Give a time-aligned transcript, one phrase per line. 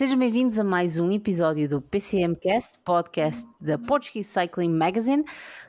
[0.00, 5.22] Sejam bem-vindos a mais um episódio do PCMcast, podcast da Portuguese Cycling Magazine,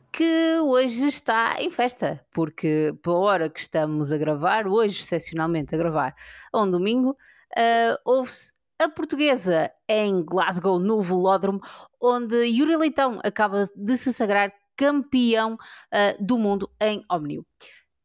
[0.10, 5.78] que hoje está em festa, porque pela hora que estamos a gravar, hoje excepcionalmente a
[5.78, 6.16] gravar,
[6.54, 11.60] a um domingo, uh, houve-se a portuguesa em Glasgow, no Velódromo,
[12.00, 17.44] onde Yuri Leitão acaba de se sagrar campeão uh, do mundo em Omnium.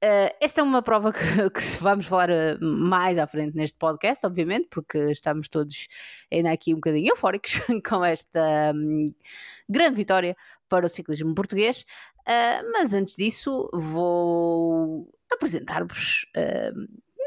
[0.07, 4.25] Uh, esta é uma prova que, que, vamos falar uh, mais à frente neste podcast,
[4.25, 5.89] obviamente, porque estamos todos
[6.33, 9.05] ainda aqui um bocadinho eufóricos com esta um,
[9.69, 10.37] grande vitória
[10.69, 11.85] para o ciclismo português.
[12.21, 16.27] Uh, mas antes disso, vou apresentar-vos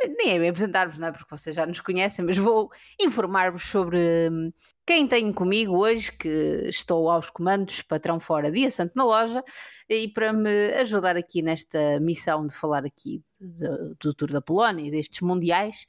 [0.08, 1.12] nem é bem apresentar-vos, não é?
[1.12, 2.70] Porque vocês já nos conhecem, mas vou
[3.00, 4.52] informar-vos sobre hum,
[4.86, 9.44] quem tenho comigo hoje, que estou aos comandos, patrão fora, dia santo na loja,
[9.90, 14.88] e para me ajudar aqui nesta missão de falar aqui do, do Tour da Polónia
[14.88, 15.86] e destes mundiais,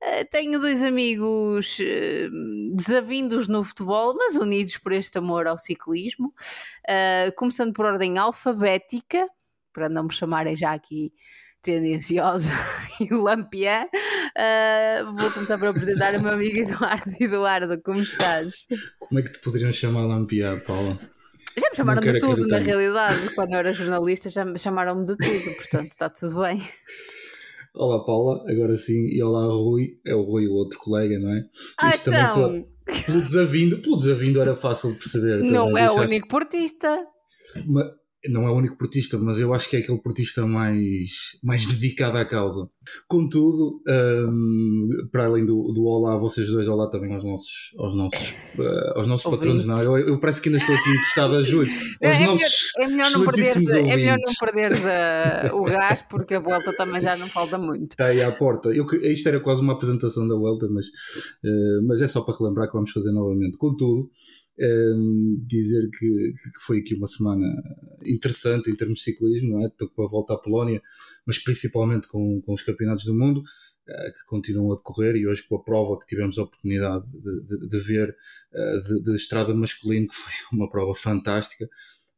[0.00, 6.32] eh, tenho dois amigos hum, desavindos no futebol, mas unidos por este amor ao ciclismo,
[6.88, 9.28] eh, começando por ordem alfabética,
[9.72, 11.12] para não me chamarem já aqui
[11.62, 12.52] tendenciosa
[13.00, 17.10] e lampiã, uh, vou começar por apresentar o meu amigo Eduardo.
[17.20, 18.66] Eduardo, como estás?
[18.98, 20.98] Como é que te poderiam chamar lampiã, Paula?
[21.58, 23.34] Já me chamaram de tudo, na realidade.
[23.34, 26.62] Quando eu era jornalista, já me chamaram-me de tudo, portanto está tudo bem.
[27.74, 29.98] Olá, Paula, agora sim, e olá, Rui.
[30.06, 31.42] É o Rui, o outro colega, não é?
[31.80, 32.34] Ah, Isto então...
[32.34, 35.42] Pelo, pelo, desavindo, pelo desavindo era fácil de perceber.
[35.42, 36.98] Não é o único portista.
[37.66, 37.86] Mas,
[38.28, 41.10] não é o único portista, mas eu acho que é aquele portista mais,
[41.42, 42.68] mais dedicado à causa.
[43.06, 47.94] Contudo, um, para além do, do olá a vocês dois, olá também aos nossos, aos
[47.94, 49.66] nossos, uh, aos nossos patronos.
[49.66, 51.72] Não, eu, eu parece que ainda estou aqui encostado a Júlio.
[52.00, 52.38] É, é, melhor,
[52.78, 57.00] é, melhor não perderes, é melhor não perderes uh, o gás, porque a volta também
[57.00, 57.92] já não falta muito.
[57.92, 58.70] Está aí à porta.
[58.70, 62.68] Eu, isto era quase uma apresentação da volta, mas, uh, mas é só para relembrar
[62.68, 63.56] que vamos fazer novamente.
[63.58, 64.10] Contudo,
[64.60, 67.46] um, dizer que, que, foi aqui uma semana
[68.04, 69.70] interessante em termos de ciclismo, não é?
[69.94, 70.82] com a volta à Polónia,
[71.26, 75.46] mas principalmente com, com os campeonatos do mundo uh, que continuam a decorrer e hoje
[75.48, 78.16] com a prova que tivemos a oportunidade de, de, de ver
[78.52, 81.68] uh, de, de, estrada masculino, que foi uma prova fantástica.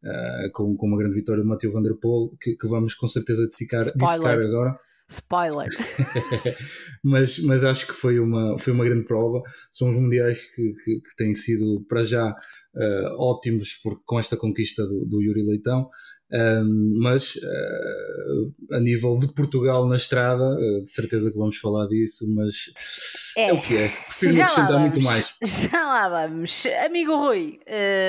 [0.03, 3.07] Uh, com, com uma grande vitória do Matheus Van Der Poel, que, que vamos com
[3.07, 4.81] certeza dissecar, dissecar agora.
[5.11, 5.69] Spoiler.
[7.03, 9.43] mas, mas acho que foi uma, foi uma grande prova.
[9.71, 14.37] São os mundiais que, que, que têm sido, para já, uh, ótimos porque, com esta
[14.37, 15.91] conquista do, do Yuri Leitão.
[16.33, 21.89] Um, mas uh, a nível de Portugal na estrada, uh, de certeza que vamos falar
[21.89, 22.55] disso, mas
[23.37, 23.89] é, é o que é.
[23.89, 25.35] Prefiro acrescentar muito mais.
[25.45, 26.67] Já lá vamos.
[26.87, 27.59] Amigo Rui,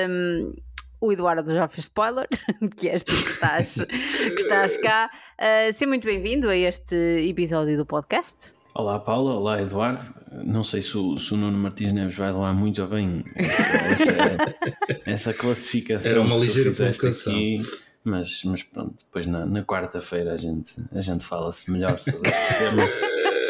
[0.08, 0.54] um
[1.02, 2.28] o Eduardo já fez spoiler,
[2.78, 5.10] que és tu que estás, que estás cá.
[5.34, 6.94] Uh, seja muito bem-vindo a este
[7.28, 8.54] episódio do podcast.
[8.72, 10.00] Olá Paula, olá Eduardo.
[10.44, 14.56] Não sei se o, se o Nuno Martins Neves vai levar muito bem essa, essa,
[15.04, 17.62] essa classificação Era uma ligeira que aqui,
[18.04, 22.56] mas, mas pronto, depois na, na quarta-feira a gente, a gente fala-se melhor sobre estes
[22.56, 22.90] temas.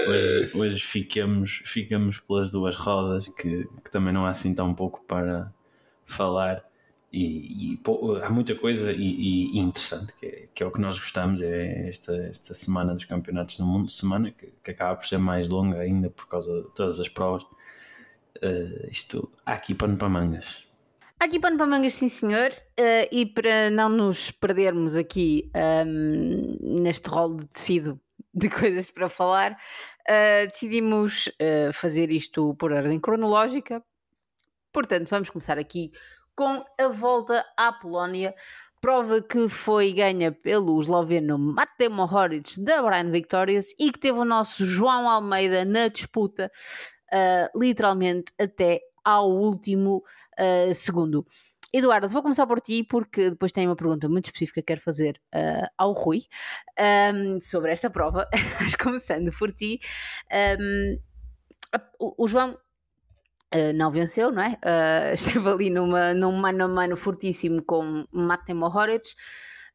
[0.08, 5.04] Hoje, hoje ficamos, ficamos pelas duas rodas, que, que também não há assim tão pouco
[5.06, 5.52] para
[6.06, 6.71] falar.
[7.12, 10.80] E, e pô, há muita coisa e, e interessante que é, que é, o que
[10.80, 15.06] nós gostamos é esta, esta semana dos campeonatos do mundo semana que, que acaba por
[15.06, 17.42] ser mais longa ainda por causa de todas as provas.
[17.42, 20.62] Uh, isto há aqui pano para mangas.
[21.20, 25.58] Há aqui pano para mangas, sim senhor, uh, e para não nos perdermos aqui um,
[25.58, 28.00] ehm, neste rol de tecido
[28.32, 31.28] de coisas para falar, uh, decidimos
[31.74, 33.84] fazer isto por ordem cronológica.
[34.72, 35.92] Portanto, vamos começar aqui
[36.36, 38.34] com a volta à Polónia.
[38.80, 44.24] Prova que foi ganha pelo esloveno Matej Mohoric da Brian Victorious e que teve o
[44.24, 46.50] nosso João Almeida na disputa,
[47.12, 50.02] uh, literalmente até ao último
[50.38, 51.24] uh, segundo.
[51.72, 55.18] Eduardo, vou começar por ti porque depois tenho uma pergunta muito específica que quero fazer
[55.34, 56.24] uh, ao Rui
[57.14, 58.28] um, sobre esta prova,
[58.60, 59.80] mas começando por ti.
[60.60, 60.98] Um,
[61.98, 62.58] o, o João
[63.54, 64.58] Uh, não venceu, não é?
[64.64, 69.10] Uh, esteve ali numa, num mano a mano fortíssimo com Mate Mohoric,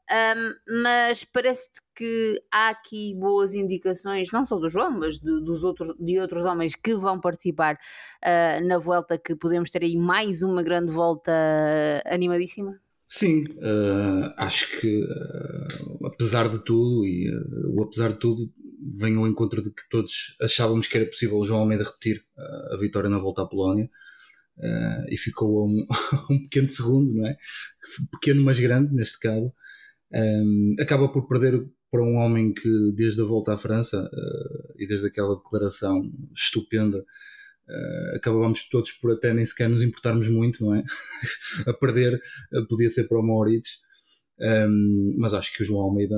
[0.09, 5.65] um, mas parece-te que há aqui boas indicações, não só do João, mas de, dos
[5.65, 10.43] outros, de outros homens que vão participar uh, na volta, que podemos ter aí mais
[10.43, 11.31] uma grande volta
[12.05, 12.79] animadíssima?
[13.09, 17.29] Sim, uh, acho que uh, apesar de tudo, e
[17.75, 18.49] o apesar de tudo
[18.97, 22.23] vem ao encontro de que todos achávamos que era possível o João Almeida repetir
[22.71, 23.89] a vitória na volta à Polónia
[25.09, 25.87] e ficou a um,
[26.31, 27.37] um, pequeno segundo, não é?
[28.11, 29.51] Pequeno, mas grande neste caso.
[30.11, 34.09] Um, acaba por perder para um homem que desde a volta à França
[34.77, 37.03] e desde aquela declaração estupenda
[37.69, 40.85] Uh, acabámos todos por até nem sequer nos importarmos muito, não é?
[41.67, 42.17] a perder
[42.53, 43.81] uh, podia ser para o Moritz,
[44.39, 46.15] um, mas acho que o João Almeida,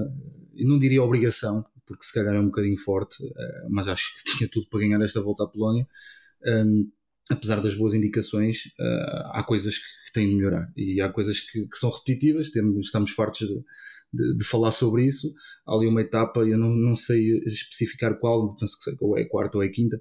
[0.57, 4.49] não diria obrigação, porque se calhar é um bocadinho forte, uh, mas acho que tinha
[4.49, 5.87] tudo para ganhar esta volta à Polónia.
[6.45, 6.89] Um,
[7.29, 8.71] apesar das boas indicações,
[9.31, 13.11] há coisas que, têm de melhorar e há coisas que, que são repetitivas, temos, estamos
[13.11, 13.63] fartos de,
[14.11, 15.31] de, de, falar sobre isso.
[15.67, 19.57] Há ali uma etapa, eu não, não sei especificar qual, penso que ou é quarta
[19.57, 19.99] ou é quinta,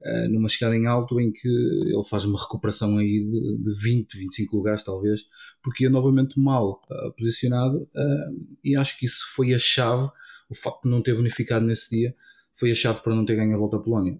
[0.00, 4.18] uh, numa chegada em alto em que ele faz uma recuperação aí de, de 20,
[4.18, 5.22] 25 lugares talvez,
[5.62, 10.10] porque ia novamente mal uh, posicionado uh, e acho que isso foi a chave,
[10.50, 12.14] o facto de não ter bonificado nesse dia
[12.54, 14.18] foi a chave para não ter ganho a volta à Polónia.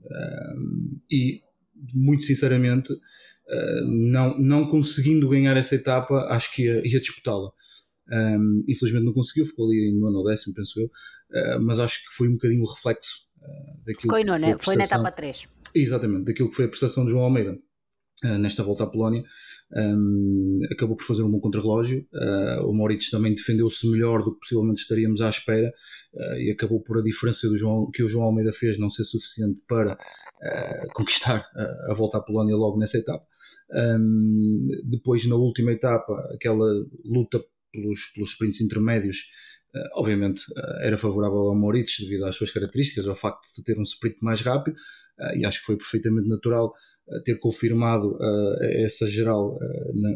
[1.11, 1.43] e,
[1.93, 2.95] muito sinceramente,
[3.85, 7.51] não, não conseguindo ganhar essa etapa, acho que ia, ia disputá-la.
[8.69, 12.15] Infelizmente não conseguiu, ficou ali em nono ou décimo, penso eu, uh, mas acho que
[12.15, 15.49] foi um bocadinho o reflexo uh, daquilo Ficou em nono, foi na etapa 3.
[15.75, 17.59] Exatamente, daquilo que foi a prestação de João Almeida
[18.39, 19.25] nesta volta à Polónia.
[19.73, 22.07] Um, acabou por fazer um bom contrarrelógio.
[22.13, 25.73] Uh, o Moritz também defendeu-se melhor do que possivelmente estaríamos à espera
[26.15, 29.05] uh, e acabou por a diferença do João, que o João Almeida fez não ser
[29.05, 29.97] suficiente para
[30.95, 31.47] conquistar
[31.91, 33.27] a volta à Polónia logo nessa etapa.
[33.71, 36.67] Um, depois, na última etapa, aquela
[37.05, 39.19] luta pelos, pelos sprints intermédios
[39.73, 43.79] Uh, obviamente uh, era favorável ao Moritz devido às suas características, ao facto de ter
[43.79, 46.75] um sprint mais rápido, uh, e acho que foi perfeitamente natural
[47.25, 48.17] ter confirmado
[48.85, 49.59] essa geral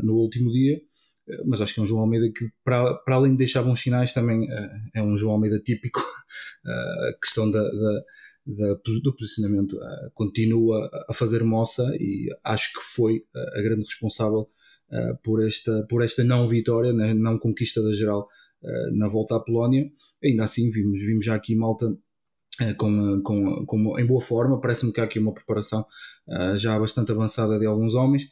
[0.02, 0.80] no último dia.
[1.46, 4.12] Mas acho que é um João Almeida que, para, para além de deixar bons sinais,
[4.12, 4.46] também
[4.94, 6.00] é um João Almeida típico.
[6.64, 8.02] a questão da, da,
[8.46, 9.74] da, do posicionamento
[10.12, 14.50] continua a fazer moça e acho que foi a grande responsável
[15.22, 18.28] por, esta, por esta não vitória, né, não conquista da geral
[18.64, 19.90] eh, na volta à Polónia.
[20.22, 21.94] Ainda assim, vimos, vimos já aqui Malta
[22.78, 24.60] com, com, com, em boa forma.
[24.60, 25.84] Parece-me que há aqui uma preparação
[26.28, 28.30] uh, já bastante avançada de alguns homens.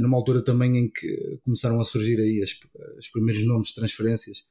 [0.00, 2.50] numa altura também em que começaram a surgir aí as,
[2.98, 4.44] os primeiros nomes de transferências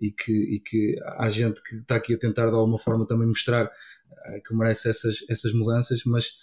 [0.00, 3.26] e, que, e que há gente que está aqui a tentar de alguma forma também
[3.26, 3.68] mostrar
[4.46, 6.38] que merece essas, essas mudanças, mas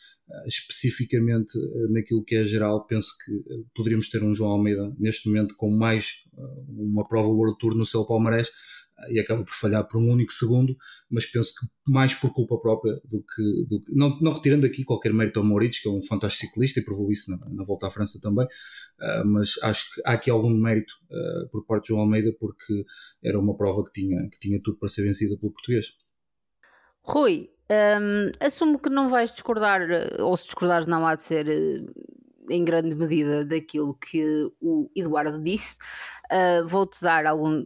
[0.45, 1.57] especificamente
[1.89, 3.31] naquilo que é geral, penso que
[3.73, 6.25] poderíamos ter um João Almeida neste momento com mais
[6.67, 8.51] uma prova World Tour no seu palmarés
[9.09, 10.75] e acaba por falhar por um único segundo,
[11.09, 13.65] mas penso que mais por culpa própria do que.
[13.69, 16.79] Do que não, não, retirando aqui qualquer mérito ao Moritz, que é um fantástico ciclista
[16.79, 20.29] e provou isso na, na volta à França também, uh, mas acho que há aqui
[20.29, 22.85] algum mérito uh, por parte de João Almeida, porque
[23.23, 25.87] era uma prova que tinha, que tinha tudo para ser vencida pelo português.
[27.01, 29.81] Rui, um, assumo que não vais discordar,
[30.19, 31.47] ou se discordares, não há de ser
[32.49, 34.23] em grande medida daquilo que
[34.59, 35.77] o Eduardo disse.
[36.31, 37.63] Uh, Vou-te dar algum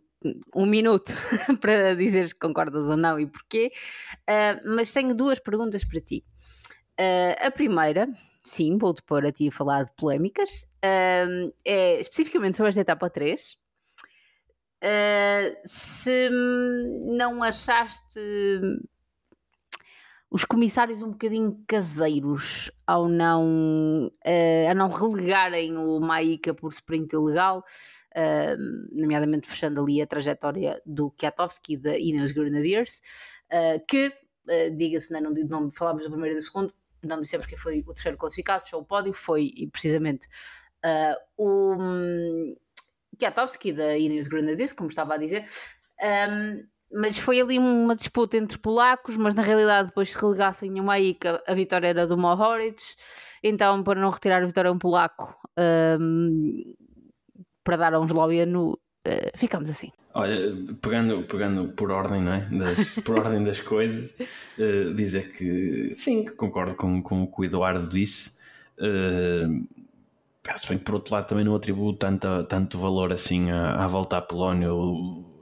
[0.56, 1.14] um minuto
[1.62, 3.72] para dizeres que concordas ou não e porquê,
[4.30, 6.24] uh, mas tenho duas perguntas para ti.
[7.00, 8.08] Uh, a primeira,
[8.44, 13.10] sim, vou-te pôr a ti a falar de polémicas, uh, é especificamente sobre esta etapa
[13.10, 13.58] 3.
[15.66, 16.30] se
[17.18, 18.20] não achaste
[20.34, 27.14] os comissários um bocadinho caseiros ao não, uh, a não relegarem o Maika por sprint
[27.14, 33.00] ilegal, uh, nomeadamente fechando ali a trajetória do Kiatowski da Ineos Grenadiers,
[33.52, 34.12] uh, que,
[34.76, 36.74] diga-se, né, não, não falámos do primeiro e do segundo,
[37.04, 40.28] não dissemos que foi o terceiro classificado, fechou o pódio, foi precisamente
[41.38, 42.56] o um,
[43.20, 45.46] Kiatowski da Ineos Grenadiers, como estava a dizer.
[46.02, 51.00] Um, mas foi ali uma disputa entre polacos, mas na realidade depois se relegassem uma
[51.00, 52.82] Ica, a vitória era do Mohoric,
[53.44, 55.36] então para não retirar a vitória a um polaco,
[56.00, 56.76] um,
[57.64, 59.92] para dar a um esloviano, uh, ficamos assim.
[60.14, 60.38] Olha,
[60.80, 62.48] pegando, pegando por ordem, não é?
[62.52, 64.12] Das, por ordem das coisas,
[64.60, 68.38] uh, dizer que sim, que concordo com, com o que o Eduardo disse.
[68.78, 69.68] Uh,
[70.58, 73.88] se bem que por outro lado também não atribuo tanto, tanto valor assim à, à
[73.88, 74.70] volta à Polónia.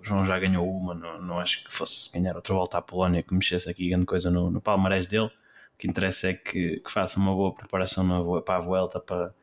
[0.01, 3.33] João já ganhou uma, não, não acho que fosse ganhar outra volta à Polónia que
[3.33, 5.27] mexesse aqui grande coisa no, no palmarés dele.
[5.27, 9.33] O que interessa é que, que faça uma boa preparação na, para a volta, para,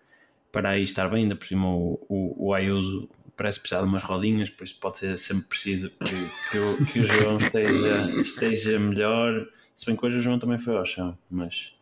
[0.52, 1.24] para aí estar bem.
[1.24, 4.98] Ainda por cima, o, o, o Ayuso parece precisar de umas rodinhas, por isso pode
[4.98, 9.46] ser sempre preciso que, que, o, que o João esteja, esteja melhor.
[9.74, 11.72] Se bem que hoje o João também foi ao chão, mas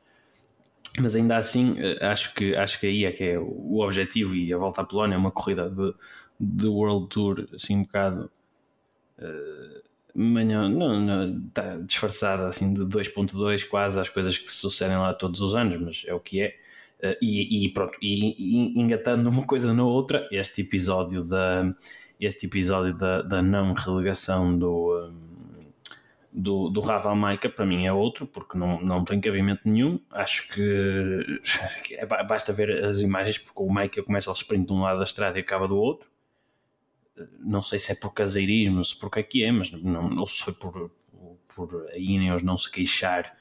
[0.99, 4.53] mas ainda assim eh, acho que, acho que aí é que é o objetivo e
[4.53, 5.95] a volta à Polónia é uma corrida de,
[6.41, 8.31] de World Tour, assim um bocado.
[9.19, 9.83] Uh,
[10.15, 15.13] manhã, não, não, está disfarçada assim de 2.2 quase às coisas que se sucedem lá
[15.13, 16.57] todos os anos, mas é o que é.
[17.03, 21.71] Uh, e, e, pronto, e, e, engatando uma coisa na outra, este episódio da,
[22.19, 25.37] este episódio da, da não relegação do, um,
[26.33, 30.01] do, do Raval Maica para mim é outro, porque não, não tem cabimento nenhum.
[30.11, 31.41] Acho que
[31.93, 35.05] é, basta ver as imagens, porque o Maica começa ao sprint de um lado da
[35.05, 36.09] estrada e acaba do outro.
[37.41, 40.27] Não sei se é por caseirismo, se por que é que é, mas não, ou
[40.27, 43.37] se foi por, por, por a Ineos não se queixar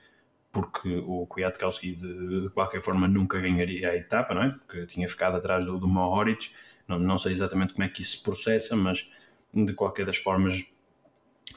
[0.51, 4.51] porque o Kwiatkowski de, de, qualquer forma nunca ganharia a etapa, não é?
[4.51, 6.50] Porque tinha ficado atrás do, do Mohoric.
[6.88, 9.05] Não, não sei exatamente como é que isso se processa, mas
[9.53, 10.65] de qualquer das formas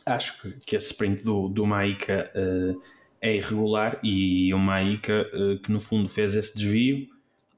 [0.05, 2.83] acho que, que esse sprint do, do Maika uh,
[3.21, 7.09] é irregular e o Maika uh, que no fundo fez esse desvio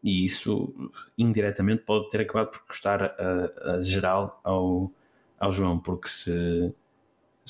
[0.02, 0.73] e isso
[1.16, 4.90] indiretamente pode ter acabado por custar a, a geral ao,
[5.38, 6.75] ao João, porque se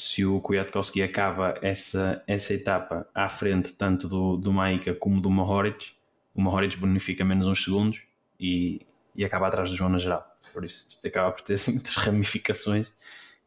[0.00, 5.30] se o Kwiatkowski acaba essa, essa etapa à frente tanto do, do Maika como do
[5.30, 5.92] Mohoric,
[6.34, 8.02] o Mohoric bonifica menos uns segundos
[8.38, 8.80] e,
[9.14, 10.26] e acaba atrás do João na geral.
[10.54, 12.90] Por isso, isto acaba por ter assim, muitas ramificações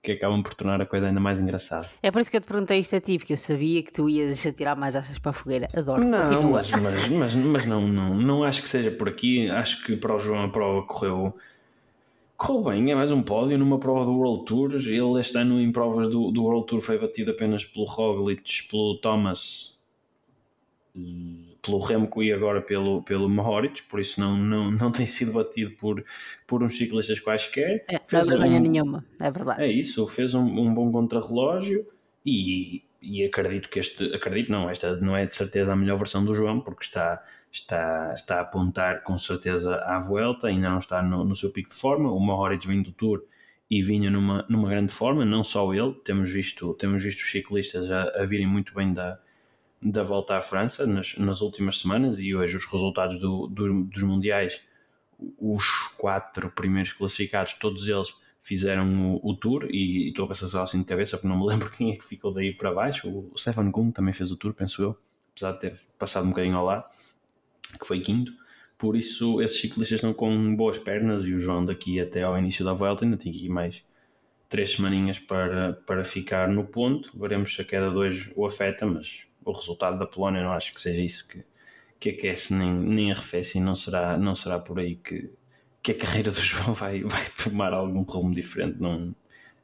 [0.04, 1.90] que acabam por tornar a coisa ainda mais engraçada.
[2.04, 4.10] É por isso que eu te perguntei isto a ti, porque eu sabia que tu
[4.10, 5.68] ias tirar mais achas para a fogueira.
[5.74, 6.04] Adoro.
[6.04, 9.50] Não, mas, mas, mas, mas, não, não, não acho que seja por aqui.
[9.50, 11.34] Acho que para o João a prova correu
[12.36, 14.74] correu bem, é mais um pódio numa prova do World Tour.
[14.74, 18.98] Ele este ano em provas do, do World Tour foi batido apenas pelo Roglic, pelo
[18.98, 19.73] Thomas,
[21.62, 25.72] pelo Remco e agora pelo, pelo Mohoric, por isso não, não, não tem sido batido
[25.72, 26.04] por,
[26.46, 27.84] por uns ciclistas quaisquer.
[27.88, 29.64] É, fez não é vergonha um, nenhuma, é verdade.
[29.64, 31.88] É isso, fez um, um bom contrarrelógio
[32.26, 36.24] e, e acredito que este, acredito não, esta não é de certeza a melhor versão
[36.24, 37.24] do João, porque está
[37.54, 41.70] está, está a apontar com certeza à volta, ainda não está no, no seu pico
[41.70, 42.12] de forma.
[42.12, 43.24] O Mohoric vem do Tour
[43.70, 47.90] e vinha numa, numa grande forma, não só ele, temos visto, temos visto os ciclistas
[47.92, 49.20] a, a virem muito bem da,
[49.84, 54.04] da volta à França nas, nas últimas semanas e hoje os resultados do, do, dos
[54.04, 54.62] mundiais,
[55.40, 55.66] os
[55.98, 60.80] quatro primeiros classificados, todos eles fizeram o, o tour e, estou a passar só assim
[60.80, 63.08] de cabeça porque não me lembro quem é que ficou daí para baixo.
[63.08, 64.98] O, o Stefan Kuhn também fez o tour, penso eu,
[65.32, 66.86] apesar de ter passado um bocadinho ao lado
[67.80, 68.32] que foi quinto.
[68.78, 72.66] Por isso, esses ciclistas estão com boas pernas e o João daqui até ao início
[72.66, 73.84] da volta ainda tem aqui mais
[74.50, 77.10] três semaninhas para, para ficar no ponto.
[77.18, 80.74] Veremos se a queda de hoje o afeta, mas o resultado da Polónia não acho
[80.74, 81.44] que seja isso que,
[82.00, 85.30] que aquece nem, nem arrefece e não será, não será por aí que,
[85.82, 88.80] que a carreira do João vai, vai tomar algum rumo diferente.
[88.80, 89.16] Não,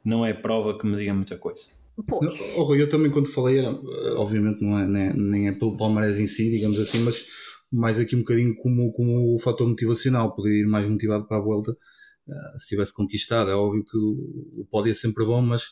[0.04, 1.68] não é prova que me diga muita coisa.
[2.06, 2.56] Pois.
[2.58, 3.70] Oh, eu também quando falei, era,
[4.16, 7.26] obviamente não é, nem, é, nem é pelo Palmeiras em si, digamos assim, mas
[7.70, 11.40] mais aqui um bocadinho como, como o fator motivacional, poder ir mais motivado para a
[11.40, 13.50] volta uh, se tivesse conquistado.
[13.50, 15.70] É óbvio que o, pódio é sempre bom, mas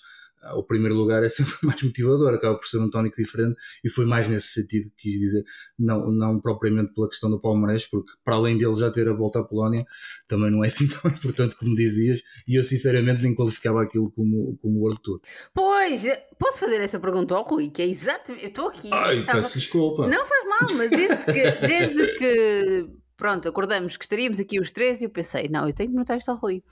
[0.55, 4.07] o primeiro lugar é sempre mais motivador, acaba por ser um tónico diferente e foi
[4.07, 5.45] mais nesse sentido que quis dizer,
[5.79, 9.41] não, não propriamente pela questão do Palmeiras, porque para além dele já ter a volta
[9.41, 9.85] à Polónia,
[10.27, 14.57] também não é assim tão importante como dizias, e eu sinceramente nem qualificava aquilo como,
[14.63, 15.21] como World Tour.
[15.53, 16.07] Pois,
[16.39, 18.45] Posso fazer essa pergunta ao Rui, que é exatamente.
[18.45, 18.89] Eu estou aqui.
[18.93, 20.07] Ai, peço desculpa.
[20.07, 22.89] Não faz mal, mas desde que, desde que
[23.19, 26.17] pronto, acordamos que estaríamos aqui os três e eu pensei, não, eu tenho que perguntar
[26.17, 26.63] isto ao Rui.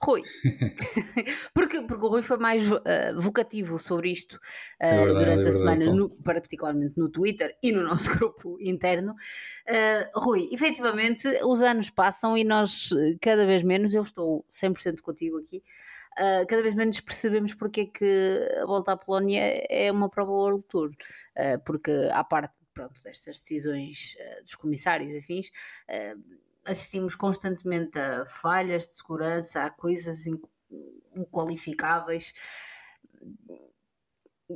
[0.00, 0.22] Rui,
[1.54, 2.80] porque, porque o Rui foi mais uh,
[3.18, 4.38] vocativo sobre isto uh,
[4.80, 9.12] é verdade, durante é a semana, no, particularmente no Twitter e no nosso grupo interno.
[9.68, 15.38] Uh, Rui, efetivamente, os anos passam e nós cada vez menos, eu estou 100% contigo
[15.38, 15.62] aqui,
[16.18, 20.32] uh, cada vez menos percebemos porque é que a volta à Polónia é uma prova
[20.32, 25.50] World Tour, uh, porque à parte pronto, destas decisões uh, dos comissários afins,
[26.64, 30.26] assistimos constantemente a falhas de segurança, a coisas
[31.14, 32.32] inqualificáveis.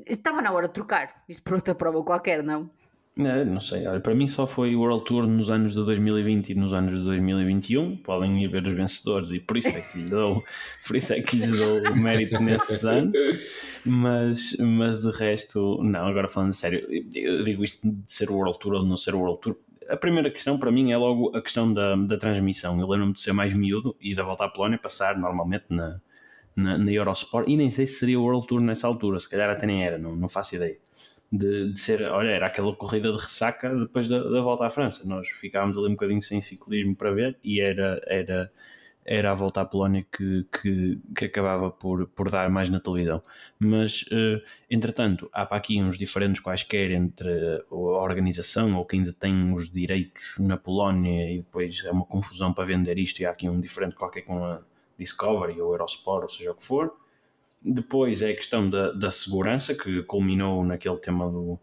[0.07, 2.71] Estava na hora de trocar isto por outra prova qualquer, não?
[3.19, 6.51] É, não sei, olha, para mim só foi o World Tour nos anos de 2020
[6.51, 7.97] e nos anos de 2021.
[7.97, 10.45] Podem ir ver os vencedores e por isso é que lhe dou,
[10.87, 13.17] por isso é que lhe dou mérito nesses anos.
[13.87, 18.59] Mas, mas de resto, não, agora falando sério, eu digo isto de ser o World
[18.59, 19.57] Tour ou não ser o World Tour.
[19.89, 22.79] A primeira questão para mim é logo a questão da, da transmissão.
[22.79, 26.03] Eu lembro-me de ser mais miúdo e da volta à Polónia passar normalmente na,
[26.55, 29.49] na, na Eurosport e nem sei se seria o World Tour nessa altura, se calhar
[29.49, 30.77] até nem era, não, não faço ideia
[31.31, 35.07] de, de, ser, olha, era aquela corrida de ressaca depois da, da, volta à França.
[35.07, 38.53] Nós ficávamos ali um bocadinho sem ciclismo para ver e era, era,
[39.05, 43.23] era a volta à Polónia que, que, que acabava por, por dar mais na televisão.
[43.59, 44.41] Mas, uh,
[44.71, 50.35] entretanto, há para aqui uns diferentes quaisquer entre a organização ou quem detém os direitos
[50.39, 53.97] na Polónia e depois é uma confusão para vender isto e há aqui um diferente
[53.97, 54.63] qualquer com a,
[54.99, 56.95] Discovery ou Eurosport, ou seja o que for.
[57.69, 61.59] Depois é a questão da, da segurança, que culminou naquele tema do,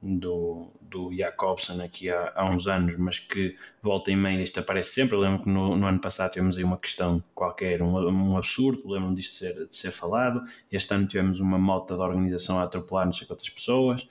[0.00, 4.92] do, do Jacobsen aqui há, há uns anos, mas que volta e meia isto aparece
[4.94, 5.16] sempre.
[5.16, 8.88] Eu lembro que no, no, ano passado tivemos aí uma questão qualquer, um, um absurdo,
[8.88, 10.40] lembro-me disto de ser, de ser falado.
[10.70, 14.06] Este ano tivemos uma moto da organização a atropelar não sei quantas pessoas.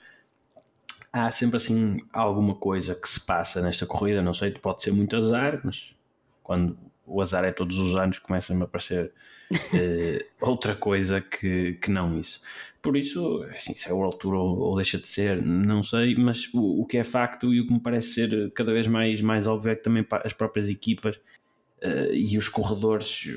[1.10, 5.16] Há sempre assim alguma coisa que se passa nesta corrida, não sei, pode ser muito
[5.16, 5.96] azar, mas
[6.42, 9.12] quando o azar é todos os anos, começa-me a aparecer
[9.52, 12.40] uh, outra coisa que, que não isso.
[12.82, 16.48] Por isso, assim, se é World Tour ou, ou deixa de ser, não sei, mas
[16.54, 19.46] o, o, que é facto e o que me parece ser cada vez mais, mais
[19.46, 23.28] óbvio é que também as próprias equipas uh, e os corredores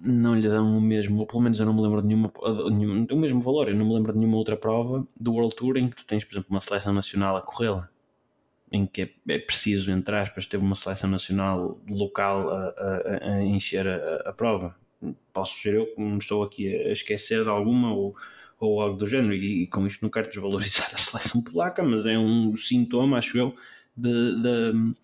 [0.00, 2.32] não lhe dão o mesmo, pelo menos eu não me lembro de nenhuma,
[2.70, 5.76] nenhum, o mesmo valor, eu não me lembro de nenhuma outra prova do World Tour
[5.76, 7.86] em que tu tens, por exemplo, uma seleção nacional a corrê-la
[8.74, 13.42] em que é, é, preciso, entre aspas, ter uma seleção nacional local a, a, a
[13.42, 14.74] encher a, a, prova.
[15.32, 18.14] Posso ser eu que me estou aqui a esquecer de alguma ou,
[18.58, 22.06] ou algo do género, e, e, com isto não quero desvalorizar a seleção polaca, mas
[22.06, 23.52] é um sintoma, acho eu,
[23.96, 24.94] de, de,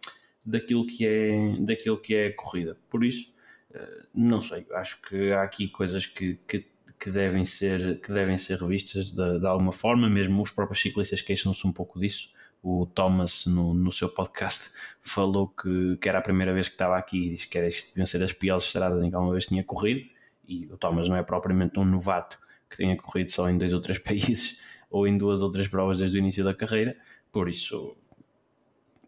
[0.47, 2.77] daquilo, que é, daquilo que é a corrida.
[2.89, 3.33] Por isso,
[3.73, 8.37] eh, não sei, acho que há aqui coisas que, que que devem ser, que devem
[8.37, 12.29] ser revistas de, de alguma forma, mesmo os próprios ciclistas queixam-se um pouco disso,
[12.63, 16.97] o Thomas no, no seu podcast falou que, que era a primeira vez que estava
[16.97, 19.47] aqui e disse que era isto deviam ser as piores estradas em que alguma vez
[19.47, 20.09] tinha corrido
[20.47, 22.39] e o Thomas não é propriamente um novato
[22.69, 25.99] que tenha corrido só em dois ou três países ou em duas ou três provas
[25.99, 26.97] desde o início da carreira,
[27.33, 27.97] por isso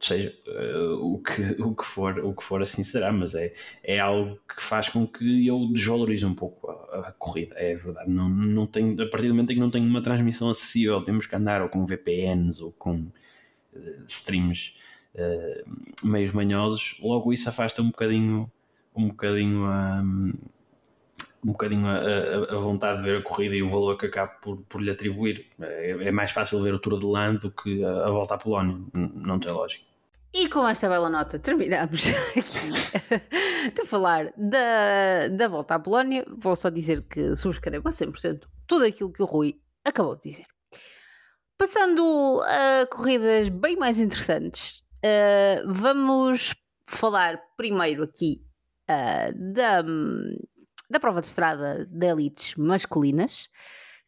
[0.01, 3.55] seja uh, o, que, o, que for, o que for assim será, mas é,
[3.85, 8.11] é algo que faz com que eu desvalorize um pouco a, a, corrida, é verdade.
[8.11, 11.27] Não, não tenho, a partir do momento em que não tenho uma transmissão acessível, temos
[11.27, 13.13] que andar ou com VPNs ou com
[14.07, 14.75] streams
[15.15, 18.51] uh, meios manhosos, logo isso afasta um bocadinho
[18.95, 20.03] um bocadinho a,
[21.45, 24.59] um bocadinho a, a, vontade de ver a corrida e o valor que acaba por,
[24.69, 25.47] por lhe atribuir.
[25.61, 28.39] É, é mais fácil ver o Tour de Land do que a, a volta à
[28.39, 29.85] Polónia, não tem lógica.
[30.35, 36.25] E com esta bela nota terminamos aqui de falar da, da volta à Polónia.
[36.39, 40.47] Vou só dizer que subscrevo a 100% tudo aquilo que o Rui acabou de dizer.
[41.63, 46.57] Passando a corridas bem mais interessantes, uh, vamos
[46.89, 48.45] falar primeiro aqui
[48.91, 49.81] uh, da,
[50.91, 53.47] da prova de estrada de elites masculinas,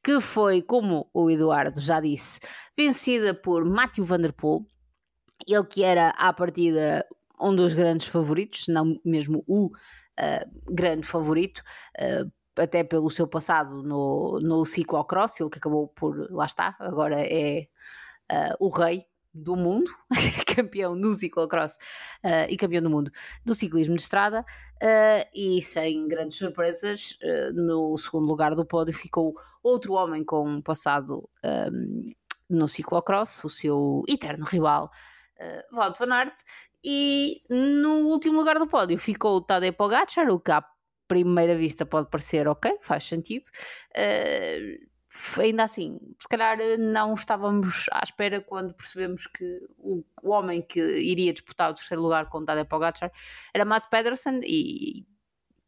[0.02, 2.40] que foi, como o Eduardo já disse,
[2.76, 4.66] vencida por Matthew Van Der Poel,
[5.46, 7.06] ele que era à partida
[7.40, 11.62] um dos grandes favoritos, se não mesmo o uh, grande favorito,
[12.00, 17.16] uh, até pelo seu passado no, no ciclocross, ele que acabou por, lá está, agora
[17.20, 17.66] é
[18.30, 19.90] uh, o rei do mundo,
[20.54, 21.74] campeão no ciclocross
[22.24, 23.10] uh, e campeão do mundo
[23.44, 27.18] do ciclismo de estrada uh, e sem grandes surpresas
[27.52, 32.12] no segundo lugar do pódio ficou outro homem com um passado um,
[32.48, 34.90] no ciclocross, o seu eterno rival
[35.40, 36.36] uh, Wout van Aert
[36.84, 40.52] e no último lugar do pódio ficou o Tadej Pogacar, o que
[41.06, 43.46] primeira vista pode parecer ok, faz sentido.
[43.96, 50.62] Uh, ainda assim, se calhar não estávamos à espera quando percebemos que o, o homem
[50.62, 53.12] que iria disputar o terceiro lugar com Tadej Pogacar
[53.52, 55.06] era Mats Pedersen e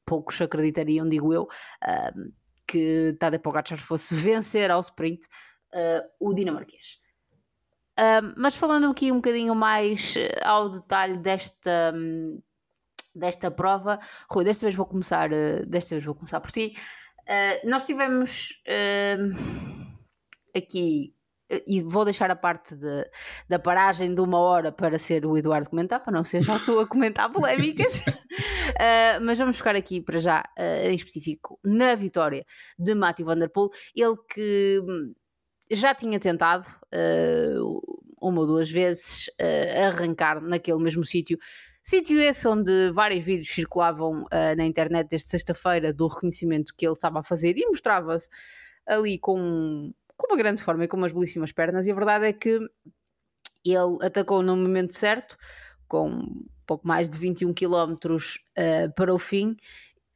[0.05, 2.33] poucos acreditariam, digo eu, uh,
[2.66, 5.27] que Tadej Pogacar fosse vencer ao sprint
[5.75, 6.99] uh, o dinamarquês.
[8.37, 12.42] Mas falando aqui um bocadinho mais ao detalhe desta, um,
[13.16, 13.98] desta prova.
[14.31, 16.74] Rui, desta vez vou começar, uh, desta vez vou começar por ti.
[17.22, 19.37] Uh, nós tivemos uh,
[20.57, 21.14] aqui,
[21.66, 23.09] e vou deixar a parte de,
[23.48, 26.79] da paragem de uma hora para ser o Eduardo comentar, para não ser já tu
[26.81, 28.02] a comentar polémicas,
[29.22, 32.44] mas vamos ficar aqui para já, em específico, na vitória
[32.76, 34.83] de Matthew Van Der Poel, ele que
[35.70, 36.66] já tinha tentado
[38.20, 39.31] uma ou duas vezes
[39.87, 41.38] arrancar naquele mesmo sítio
[41.88, 46.94] Sítio esse onde vários vídeos circulavam uh, na internet desde sexta-feira do reconhecimento que ele
[46.94, 48.29] estava a fazer e mostrava-se
[48.85, 51.87] ali com, com uma grande forma e com umas belíssimas pernas.
[51.87, 52.59] E a verdade é que
[53.64, 55.37] ele atacou no momento certo,
[55.87, 59.57] com pouco mais de 21 km uh, para o fim,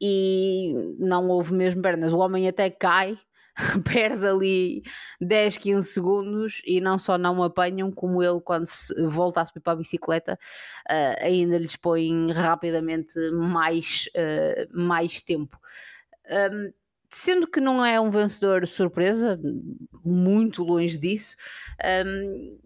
[0.03, 2.13] e não houve mesmo pernas.
[2.13, 3.17] O homem até cai
[3.85, 4.83] perde ali
[5.21, 8.67] 10, 15 segundos e não só não apanham, como ele, quando
[9.09, 10.39] volta a subir para a bicicleta,
[10.91, 15.59] uh, ainda lhes põe rapidamente mais, uh, mais tempo.
[16.31, 16.73] Um,
[17.11, 19.39] sendo que não é um vencedor surpresa,
[20.05, 21.37] muito longe disso.
[22.07, 22.59] Um,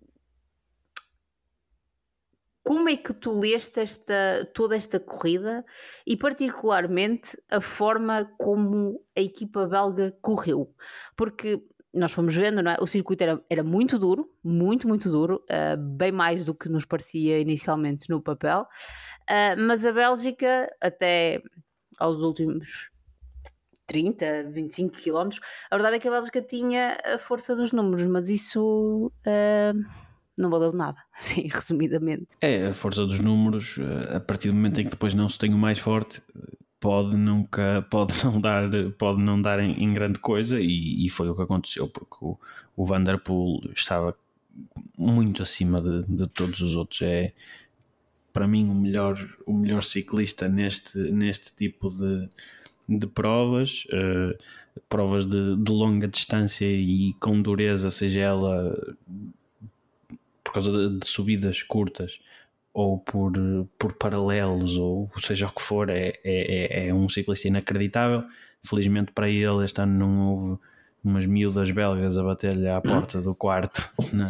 [2.65, 5.63] como é que tu leste esta, toda esta corrida
[6.07, 10.75] e, particularmente, a forma como a equipa belga correu?
[11.15, 12.77] Porque nós fomos vendo, é?
[12.81, 16.87] o circuito era, era muito duro, muito, muito duro, uh, bem mais do que nos
[16.87, 21.43] parecia inicialmente no papel, uh, mas a Bélgica, até
[21.99, 22.91] aos últimos
[23.87, 28.29] 30, 25 quilómetros, a verdade é que a Bélgica tinha a força dos números, mas
[28.31, 29.13] isso.
[29.27, 30.04] Uh,
[30.37, 32.29] não valeu nada, sim, resumidamente.
[32.41, 33.77] É, a força dos números,
[34.15, 36.21] a partir do momento em que depois não se tem o mais forte,
[36.85, 38.69] pode nunca pode não dar
[38.99, 42.39] pode não dar em, em grande coisa e, e, foi o que aconteceu porque o,
[42.77, 44.15] o Vanderpool estava
[44.99, 47.33] muito acima de, de, todos os outros é
[48.35, 49.17] para mim o melhor
[49.47, 52.29] o melhor ciclista neste neste tipo de,
[52.87, 54.37] de provas uh,
[54.87, 58.77] provas de, de longa distância e com dureza seja ela
[60.45, 62.21] por causa de, de subidas curtas
[62.75, 63.33] ou por,
[63.79, 68.25] por paralelos, ou seja o que for, é, é, é um ciclista inacreditável.
[68.63, 70.59] Felizmente para ele, este ano não houve
[71.05, 73.89] umas miúdas belgas a bater-lhe à porta do quarto.
[74.13, 74.29] Na,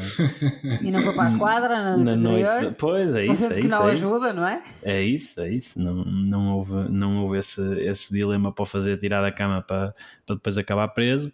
[0.83, 2.69] e não foi para a esquadra na, na noite.
[2.69, 3.69] De, pois é isso, é isso.
[3.69, 4.63] não é ajuda, não é?
[4.83, 5.81] É isso, é isso.
[5.81, 9.95] Não, não houve, não houve esse, esse dilema para fazer tirar da cama para,
[10.27, 11.33] para depois acabar preso.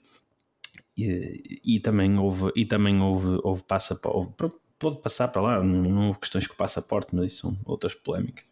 [0.96, 6.06] E, e também houve, e também houve, houve passaporte pode passar para lá, não, não
[6.08, 8.44] houve questões com o passaporte, mas isso são outras polémicas.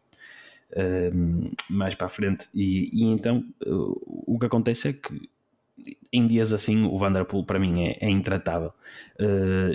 [0.71, 5.31] Uh, mais para a frente, e, e então uh, o que acontece é que
[6.13, 8.73] em dias assim o Vanderpool para mim é, é intratável.
[9.21, 9.75] Uh,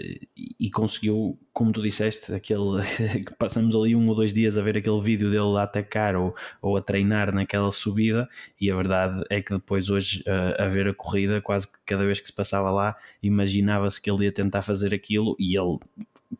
[0.59, 2.81] e conseguiu, como tu disseste, aquele
[3.25, 6.35] que passamos ali um ou dois dias a ver aquele vídeo dele a atacar ou,
[6.61, 8.27] ou a treinar naquela subida
[8.59, 12.05] e a verdade é que depois hoje uh, a ver a corrida, quase que cada
[12.05, 15.77] vez que se passava lá imaginava-se que ele ia tentar fazer aquilo e ele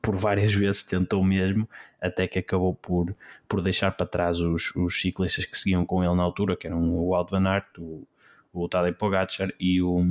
[0.01, 1.69] por várias vezes tentou mesmo,
[2.01, 3.15] até que acabou por,
[3.47, 6.81] por deixar para trás os, os ciclistas que seguiam com ele na altura, que eram
[6.81, 8.07] o Walt Van Aert, o,
[8.53, 10.05] o Tadej Pogacar e o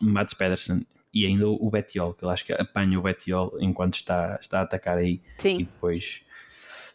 [0.00, 4.36] Mats Pedersen e ainda o Bettiol, que eu acho que apanha o Bettiol enquanto está,
[4.40, 5.60] está a atacar aí Sim.
[5.60, 6.22] e depois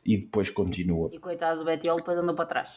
[0.06, 1.10] e depois continua.
[1.14, 2.70] E coitado do Bettiol depois andou para trás.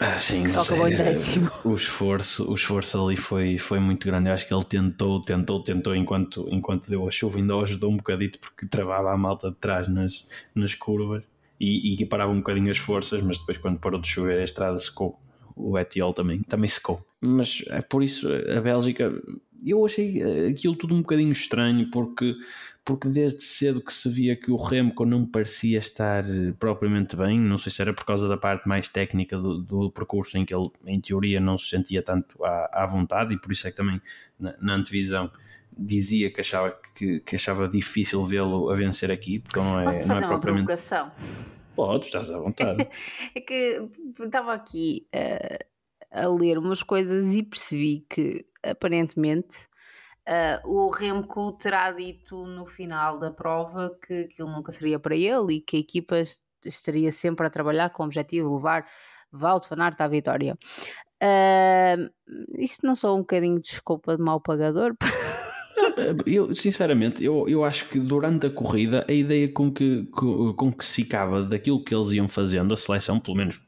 [0.00, 1.50] Ah, sim, Só acabou em décimo.
[1.64, 4.28] O esforço, o esforço ali foi, foi muito grande.
[4.28, 7.96] Eu acho que ele tentou, tentou, tentou enquanto, enquanto deu a chuva, ainda ajudou um
[7.96, 11.22] bocadito porque travava a malta de trás nas, nas curvas
[11.60, 14.76] e, e parava um bocadinho as forças, mas depois quando parou de chover a estrada
[14.80, 15.20] secou.
[15.56, 17.00] O Etiol também, também secou.
[17.20, 19.12] Mas é por isso a Bélgica,
[19.64, 22.36] eu achei aquilo tudo um bocadinho estranho porque
[22.84, 27.38] porque desde cedo que se via que o Remco não parecia estar eh, propriamente bem,
[27.38, 30.52] não sei se era por causa da parte mais técnica do, do percurso em que
[30.52, 33.76] ele, em teoria, não se sentia tanto à, à vontade, e por isso é que
[33.76, 34.00] também
[34.38, 35.30] na, na antevisão
[35.78, 40.08] dizia que achava, que, que achava difícil vê-lo a vencer aqui, porque não é, Posso
[40.08, 40.66] não é uma propriamente.
[40.66, 41.12] Provocação?
[41.74, 42.88] Pode, estás à vontade.
[43.34, 43.88] é que
[44.20, 45.64] estava aqui uh,
[46.10, 49.68] a ler umas coisas e percebi que aparentemente
[50.28, 55.54] Uh, o Remco terá dito no final da prova que aquilo nunca seria para ele
[55.54, 56.22] e que a equipa
[56.64, 58.86] estaria sempre a trabalhar com o objetivo de levar
[59.32, 60.56] Valdo Van Aert à vitória.
[61.20, 62.08] Uh,
[62.56, 64.94] isto não sou um bocadinho de desculpa de mau pagador?
[66.26, 70.72] Eu, sinceramente, eu, eu acho que durante a corrida a ideia com que, com, com
[70.72, 73.60] que se ficava daquilo que eles iam fazendo, a seleção, pelo menos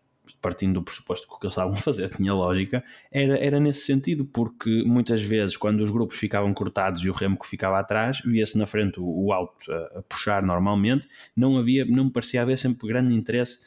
[0.45, 3.81] partindo do pressuposto que o que eles estavam a fazer tinha lógica, era, era nesse
[3.81, 8.59] sentido, porque muitas vezes quando os grupos ficavam cortados e o Remco ficava atrás, via-se
[8.59, 12.87] na frente o, o alto a, a, puxar normalmente, não havia, não parecia haver sempre
[12.87, 13.61] grande interesse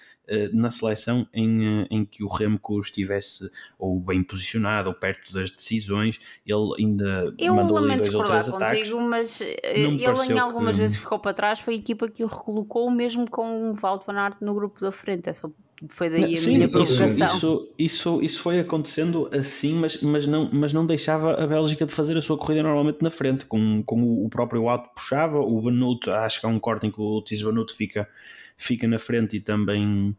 [0.54, 5.50] na seleção em, uh, em que o Remco estivesse ou bem posicionado ou perto das
[5.50, 8.92] decisões, ele ainda eu mandou ali dois ou três contigo, ataques.
[8.92, 10.82] mas eh, ele em algumas que...
[10.82, 14.18] vezes ficou para trás, foi a equipa que o recolocou mesmo com o Valdo Van
[14.18, 15.50] Aert no grupo da frente, é só
[15.90, 17.28] foi daí a Sim, minha provocação.
[17.28, 21.92] Isso, isso, isso foi acontecendo assim, mas, mas, não, mas não deixava a Bélgica de
[21.92, 26.10] fazer a sua corrida normalmente na frente, com, com o próprio Auto puxava, o Benuto,
[26.10, 28.10] acho que há um corte em que o Tis Benuto fica,
[28.58, 30.16] fica na frente e também,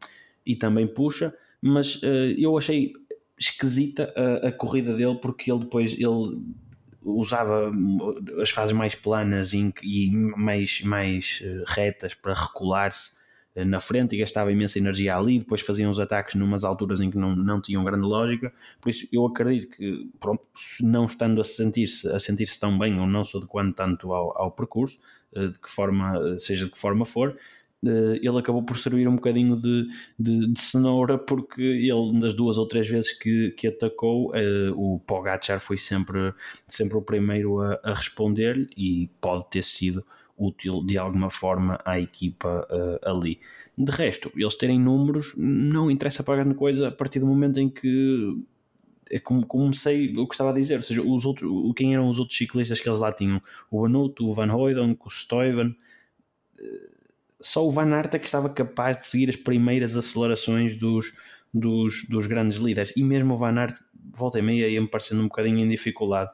[0.47, 2.93] e também puxa, mas uh, eu achei
[3.39, 6.41] esquisita a, a corrida dele porque ele depois ele
[7.03, 7.73] usava
[8.43, 13.13] as fases mais planas e, e mais, mais eh, retas para recular-se
[13.55, 17.11] eh, na frente e gastava imensa energia ali, depois faziam os ataques numas alturas em
[17.11, 20.43] que não, não tinham grande lógica, por isso eu acredito que, pronto,
[20.83, 24.51] não estando a sentir-se a sentir-se tão bem ou não se adequando tanto ao, ao
[24.51, 24.99] percurso,
[25.35, 27.37] de que forma, seja de que forma for,
[27.85, 29.87] ele acabou por servir um bocadinho de,
[30.19, 34.33] de, de, cenoura porque ele das duas ou três vezes que, que atacou
[34.75, 36.35] o Pogacar foi sempre,
[36.67, 40.05] sempre o primeiro a, a responder-lhe e pode ter sido
[40.39, 43.41] útil de alguma forma à equipa uh, ali.
[43.77, 47.69] De resto, eles terem números não interessa para grande coisa a partir do momento em
[47.69, 48.45] que
[49.11, 52.19] é como comecei o que estava a dizer, ou seja, os outros, quem eram os
[52.19, 53.41] outros ciclistas que eles lá tinham?
[53.71, 55.75] O Anuto, o Van Hooydonk, o Stuyven,
[56.59, 56.91] eh,
[57.41, 61.13] só o Van Aert é que estava capaz de seguir as primeiras acelerações dos,
[61.53, 62.93] dos, dos grandes líderes.
[62.97, 63.79] E mesmo o Van Aert
[64.13, 66.31] volta e meia ia-me parecendo um bocadinho em dificuldade.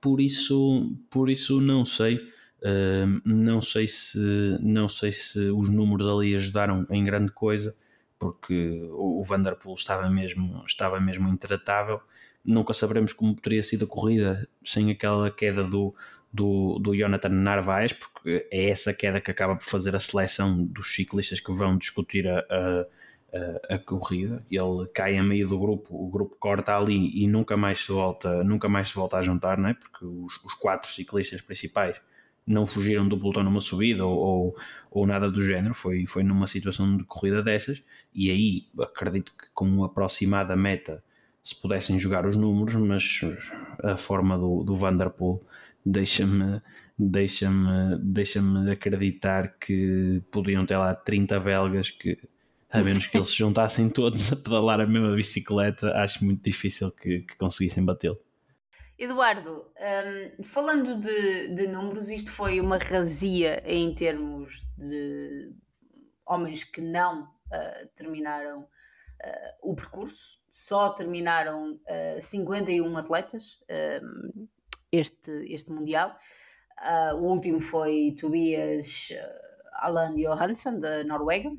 [0.00, 4.18] Por isso, por isso não sei uh, não sei se
[4.60, 7.74] não sei se os números ali ajudaram em grande coisa
[8.18, 12.00] porque o, o Vanderpool estava mesmo estava mesmo intratável.
[12.44, 15.94] Nunca saberemos como teria sido a corrida sem aquela queda do,
[16.36, 20.94] do, do Jonathan Narvaez, porque é essa queda que acaba por fazer a seleção dos
[20.94, 24.44] ciclistas que vão discutir a, a, a, corrida.
[24.50, 28.44] Ele cai a meio do grupo, o grupo corta ali e nunca mais se volta,
[28.44, 29.74] nunca mais se volta a juntar, não é?
[29.74, 31.96] porque os, os quatro ciclistas principais
[32.46, 34.56] não fugiram do pelotão numa subida ou, ou,
[34.90, 37.82] ou, nada do género, foi, foi numa situação de corrida dessas,
[38.14, 41.02] e aí acredito que com uma aproximada meta
[41.42, 43.20] se pudessem jogar os números, mas
[43.82, 45.44] a forma do, do Vanderpool
[45.86, 46.60] deixa-me
[46.98, 52.18] deixa-me deixa-me acreditar que podiam ter lá 30 belgas que
[52.68, 56.90] a menos que eles se juntassem todos a pedalar a mesma bicicleta, acho muito difícil
[56.90, 58.18] que, que conseguissem batê-lo.
[58.98, 59.70] Eduardo,
[60.38, 65.52] um, falando de, de, números, isto foi uma razia em termos de
[66.26, 73.60] homens que não uh, terminaram uh, o percurso, só terminaram uh, 51 atletas
[74.02, 74.48] um,
[74.90, 76.16] este, este Mundial.
[76.78, 79.08] Uh, o último foi Tobias
[79.74, 81.50] Alan Johansson, da Noruega,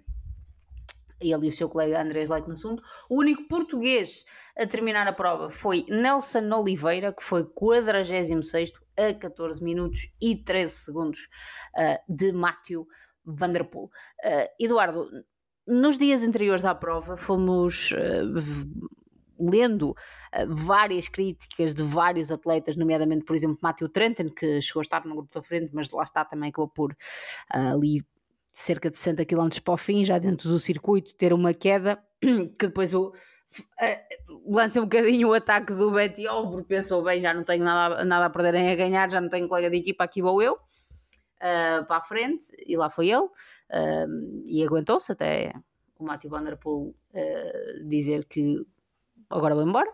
[1.19, 2.57] ele e o seu colega Andrés Leitner
[3.09, 4.23] O único português
[4.57, 10.73] a terminar a prova foi Nelson Oliveira, que foi 46 a 14 minutos e 13
[10.73, 11.27] segundos
[11.75, 12.87] uh, de Matthew
[13.25, 13.85] Vanderpool.
[14.23, 15.09] Uh, Eduardo,
[15.67, 18.87] nos dias anteriores à prova fomos uh,
[19.39, 19.95] lendo uh,
[20.47, 25.15] várias críticas de vários atletas, nomeadamente, por exemplo, Matthew Trenton, que chegou a estar no
[25.15, 28.04] grupo da frente, mas lá está também acabou por uh, ali
[28.52, 32.65] cerca de 60 km para o fim, já dentro do circuito, ter uma queda que
[32.65, 37.43] depois o uh, lança um bocadinho o ataque do Bettiol, porque pensou bem, já não
[37.43, 40.21] tenho nada, nada a perder em a ganhar, já não tenho colega de equipa, aqui
[40.21, 45.54] vou eu uh, para a frente, e lá foi ele, uh, e aguentou-se até
[46.00, 46.93] o Matthew Van Der Poel
[47.86, 48.63] dizer que
[49.29, 49.91] agora vou embora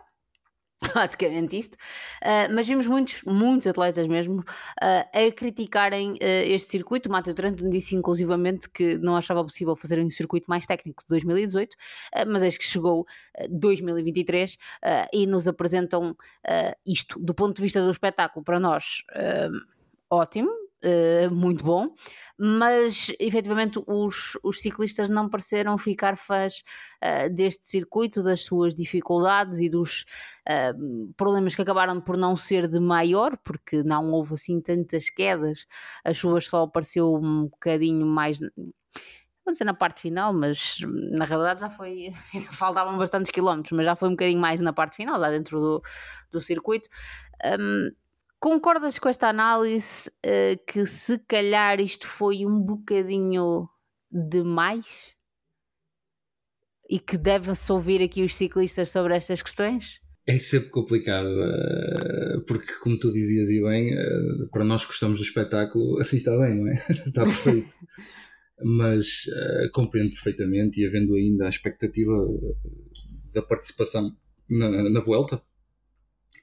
[0.94, 1.74] basicamente isto.
[2.22, 4.44] Uh, mas vimos muitos, muitos atletas mesmo uh,
[4.82, 7.08] a criticarem uh, este circuito.
[7.08, 11.08] O Matheus Trenton disse inclusivamente que não achava possível fazer um circuito mais técnico de
[11.08, 11.76] 2018,
[12.26, 13.06] mas eis que chegou
[13.50, 14.56] 2023
[15.12, 16.16] e nos apresentam
[16.86, 17.18] isto.
[17.18, 19.02] Do ponto de vista do espetáculo, para nós,
[20.10, 20.50] ótimo,
[20.84, 21.94] uh, muito bom,
[22.38, 26.62] mas efetivamente os, os ciclistas não pareceram ficar fãs
[27.02, 30.04] uh, deste circuito, das suas dificuldades e dos
[30.48, 35.66] uh, problemas que acabaram por não ser de maior, porque não houve assim tantas quedas,
[36.04, 38.38] as chuvas só apareceu um bocadinho mais
[39.44, 40.78] vou dizer na parte final, mas
[41.12, 42.10] na realidade já foi,
[42.50, 45.82] faltavam bastantes quilómetros, mas já foi um bocadinho mais na parte final, lá dentro do,
[46.30, 46.88] do circuito.
[47.44, 47.90] Um,
[48.44, 53.66] Concordas com esta análise uh, que se calhar isto foi um bocadinho
[54.12, 55.14] demais?
[56.90, 59.98] E que deve-se ouvir aqui os ciclistas sobre estas questões?
[60.26, 65.18] É sempre complicado, uh, porque como tu dizias e bem, uh, para nós que gostamos
[65.18, 66.74] do espetáculo, assim está bem, não é?
[67.08, 67.72] está perfeito.
[68.62, 69.22] Mas
[69.72, 72.12] compreendo perfeitamente e havendo ainda a expectativa
[73.32, 74.14] da participação
[74.50, 75.42] na, na Vuelta,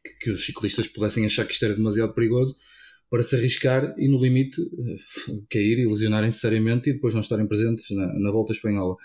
[0.04, 2.56] que, que, os ciclistas pudessem achar que isto era demasiado perigoso
[3.10, 7.46] para se arriscar e, no limite, eh, cair e lesionarem-se seriamente e depois não estarem
[7.46, 8.96] presentes na, na volta espanhola.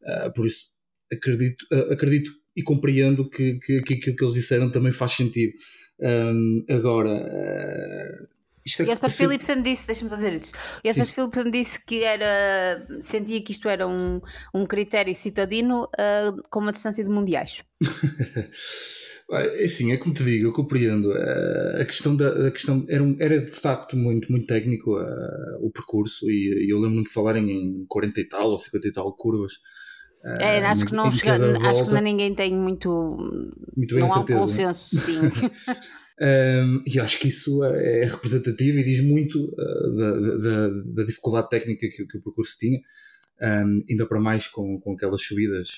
[0.00, 0.66] Uh, por isso,
[1.12, 5.54] acredito, uh, acredito e compreendo que, que, que aquilo que eles disseram também faz sentido.
[6.00, 8.28] Um, agora, uh,
[8.68, 9.28] isto é Jasper percebe...
[9.28, 10.58] Philipsen disse, deixa-me dizer isto.
[10.84, 11.12] Jasper Sim.
[11.12, 14.20] Philipsen disse que era, sentia que isto era um,
[14.54, 17.64] um critério citadino uh, com uma distância de mundiais.
[19.30, 21.12] É assim, é como te digo, eu compreendo.
[21.12, 25.58] Eh, a questão da a questão era, um, era de facto muito, muito técnico uh,
[25.60, 28.92] o percurso e, e eu lembro-me de falarem em 40 e tal ou 50 e
[28.92, 29.52] tal curvas.
[30.24, 32.88] Uh, é, acho que não chega, acho que ninguém tem muito,
[33.76, 35.18] muito não há um consenso, sim.
[35.20, 41.04] um, e acho que isso é, é representativo e diz muito uh, da, da, da,
[41.04, 42.80] dificuldade técnica que, que o percurso tinha,
[43.42, 45.68] um, ainda para mais com, com aquelas subidas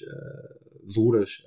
[0.94, 1.42] duras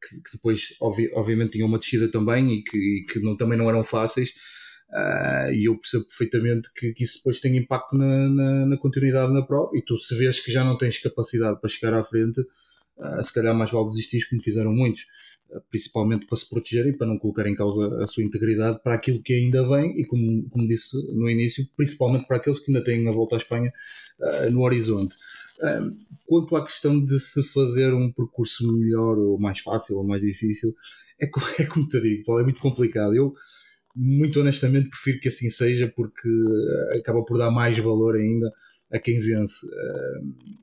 [0.00, 3.58] que, que depois obvi, obviamente tinham uma descida também e que, e que não, também
[3.58, 4.34] não eram fáceis.
[4.90, 9.32] Uh, e eu percebo perfeitamente que, que, isso depois tem impacto na, na, na, continuidade
[9.32, 9.70] na prova.
[9.76, 13.32] E tu, se vês que já não tens capacidade para chegar à frente, uh, se
[13.32, 15.02] calhar mais vale desistir, como fizeram muitos,
[15.50, 19.22] uh, principalmente para se protegerem, para não colocar em causa a sua integridade para aquilo
[19.22, 19.96] que ainda vem.
[20.00, 23.38] E como, como disse no início, principalmente para aqueles que ainda têm a volta à
[23.38, 23.72] Espanha
[24.50, 25.14] no horizonte.
[26.26, 30.74] Quanto à questão de se fazer um percurso melhor ou mais fácil ou mais difícil,
[31.20, 31.26] é,
[31.62, 33.14] é como te digo, é muito complicado.
[33.14, 33.34] Eu
[33.94, 38.48] muito honestamente prefiro que assim seja porque eh, acaba por dar mais valor ainda
[38.92, 39.66] a quem vence.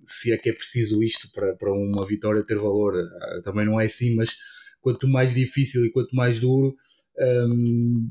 [0.06, 3.80] Se é que é preciso isto para, para uma vitória ter valor, uh, também não
[3.80, 4.36] é assim, mas
[4.82, 6.76] quanto mais difícil e quanto mais duro,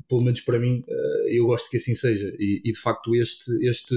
[0.08, 2.32] pelo menos para mim, uh, eu gosto que assim seja.
[2.38, 3.94] E, e, de facto, este, este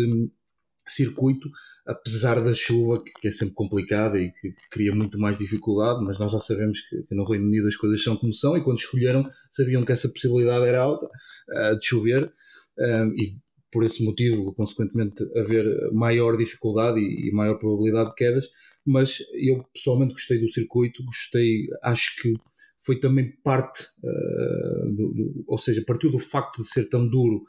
[0.88, 1.50] circuito
[1.90, 6.32] apesar da chuva, que, é sempre complicada e que, cria muito mais dificuldade, mas nós
[6.32, 9.84] já sabemos que, no Reino Unido as coisas são como são e quando escolheram sabiam
[9.84, 13.38] que essa possibilidade era alta uh, de chover uh, e
[13.72, 18.50] por esse motivo, consequentemente, haver maior dificuldade e, e, maior probabilidade de quedas,
[18.86, 22.34] mas eu pessoalmente gostei do circuito, gostei, acho que
[22.80, 27.44] foi também parte, uh, do, do, ou seja, partiu do facto de ser tão duro,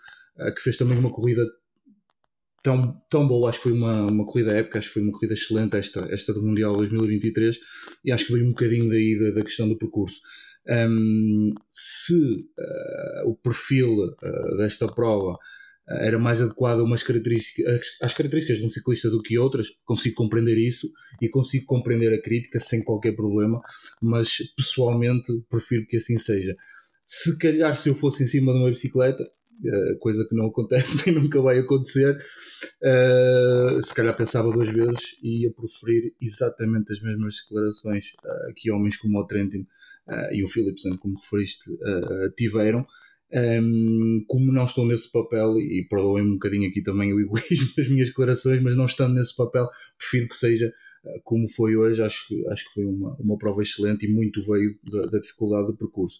[0.56, 1.46] que fez também uma corrida
[2.62, 3.50] tão, tão boa.
[3.50, 6.32] Acho que foi uma, uma corrida épica, acho que foi uma corrida excelente esta, esta
[6.32, 7.58] do Mundial 2023
[8.04, 10.20] e acho que veio um bocadinho daí da, da questão do percurso.
[10.68, 15.38] Um, se uh, o perfil uh, desta prova uh,
[15.88, 20.16] era mais adequado a umas características, às características de um ciclista do que outras, consigo
[20.16, 20.88] compreender isso
[21.20, 23.60] e consigo compreender a crítica sem qualquer problema,
[24.02, 26.54] mas pessoalmente prefiro que assim seja.
[27.06, 29.24] Se calhar se eu fosse em cima de uma bicicleta,
[30.00, 35.42] coisa que não acontece nem nunca vai acontecer, uh, se calhar pensava duas vezes e
[35.42, 39.66] ia preferir exatamente as mesmas declarações uh, que homens como o Trentin
[40.32, 41.70] e o Philipson, como referiste,
[42.36, 42.84] tiveram.
[43.32, 47.88] Um, como não estou nesse papel, e perdoem-me um bocadinho aqui também o egoísmo das
[47.88, 50.72] minhas declarações, mas não estando nesse papel, prefiro que seja
[51.22, 52.02] como foi hoje.
[52.02, 55.76] Acho, acho que foi uma, uma prova excelente e muito veio da, da dificuldade do
[55.76, 56.18] percurso.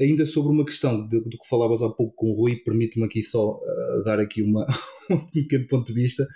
[0.00, 3.56] Ainda sobre uma questão do que falavas há pouco com o Rui, permite-me aqui só
[3.56, 4.66] uh, dar aqui uma,
[5.10, 6.26] um pequeno ponto de vista.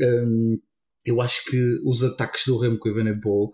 [0.00, 0.58] Um,
[1.04, 3.50] eu acho que os ataques do Remo com o Evenepoel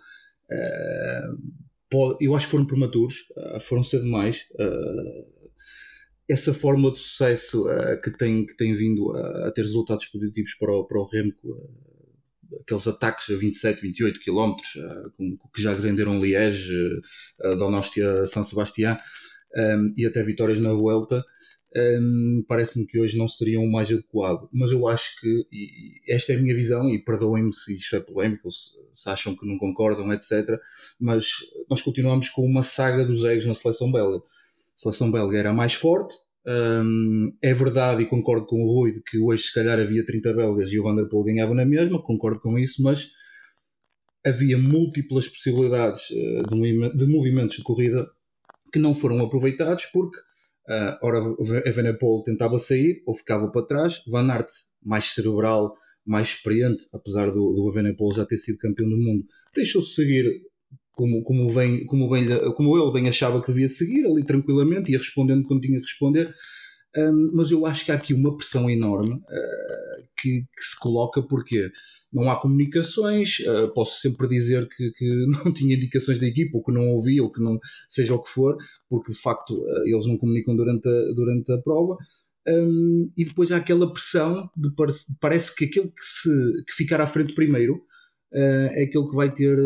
[0.50, 4.44] uh, eu acho que foram prematuros, uh, foram cedo demais.
[4.52, 5.38] Uh,
[6.28, 7.64] essa fórmula de sucesso
[8.04, 11.32] que, tem, que tem vindo a, a, ter resultados positivos para o, para o Remo,
[12.60, 14.54] aqueles ataques a 27, 28 km,
[15.54, 16.74] que já renderam Liège,
[17.44, 18.96] uh, Donostia, São Sebastião,
[19.56, 21.24] um, e até vitórias na Vuelta,
[21.76, 24.48] um, parece-me que hoje não seriam o mais adequado.
[24.52, 28.00] Mas eu acho que, e esta é a minha visão, e perdoem-me se isto é
[28.00, 30.58] polémico, se, se, acham que não concordam, etc.
[30.98, 31.26] Mas
[31.68, 34.18] nós continuamos com uma saga dos egos na seleção belga.
[34.18, 34.22] A
[34.76, 36.14] seleção belga era mais forte.
[36.46, 40.32] Um, é verdade, e concordo com o Rui, de que hoje se calhar havia 30
[40.32, 43.10] belgas e o Vanderpool ganhava na mesma, concordo com isso, mas
[44.24, 48.08] havia múltiplas possibilidades de, de movimentos de corrida
[48.72, 51.18] que não foram aproveitados porque uh, ora
[51.66, 54.48] Evenepoel tentava sair ou ficava para trás, Van Aert
[54.82, 55.72] mais cerebral,
[56.06, 60.24] mais experiente, apesar do, do Evenepoel já ter sido campeão do mundo, deixou-se seguir
[60.92, 64.98] como, como, bem, como, bem, como ele bem achava que devia seguir, ali tranquilamente, ia
[64.98, 66.34] respondendo quando tinha de responder.
[66.96, 71.22] Um, mas eu acho que há aqui uma pressão enorme uh, que, que, se coloca
[71.22, 71.70] porque
[72.12, 76.64] não há comunicações, uh, posso sempre dizer que, que, não tinha indicações da equipa, ou
[76.64, 78.56] que não ouvi, ou que não seja o que for,
[78.88, 81.96] porque de facto uh, eles não comunicam durante a, durante a prova.
[82.46, 86.98] Um, e depois há aquela pressão de parece, parece que aquele que, se, que ficar
[87.00, 87.74] à frente primeiro
[88.32, 89.58] uh, é aquele que vai ter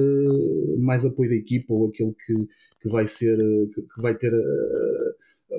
[0.81, 2.35] mais apoio da equipa ou aquele que,
[2.81, 3.37] que vai ser
[3.72, 4.33] que, que vai ter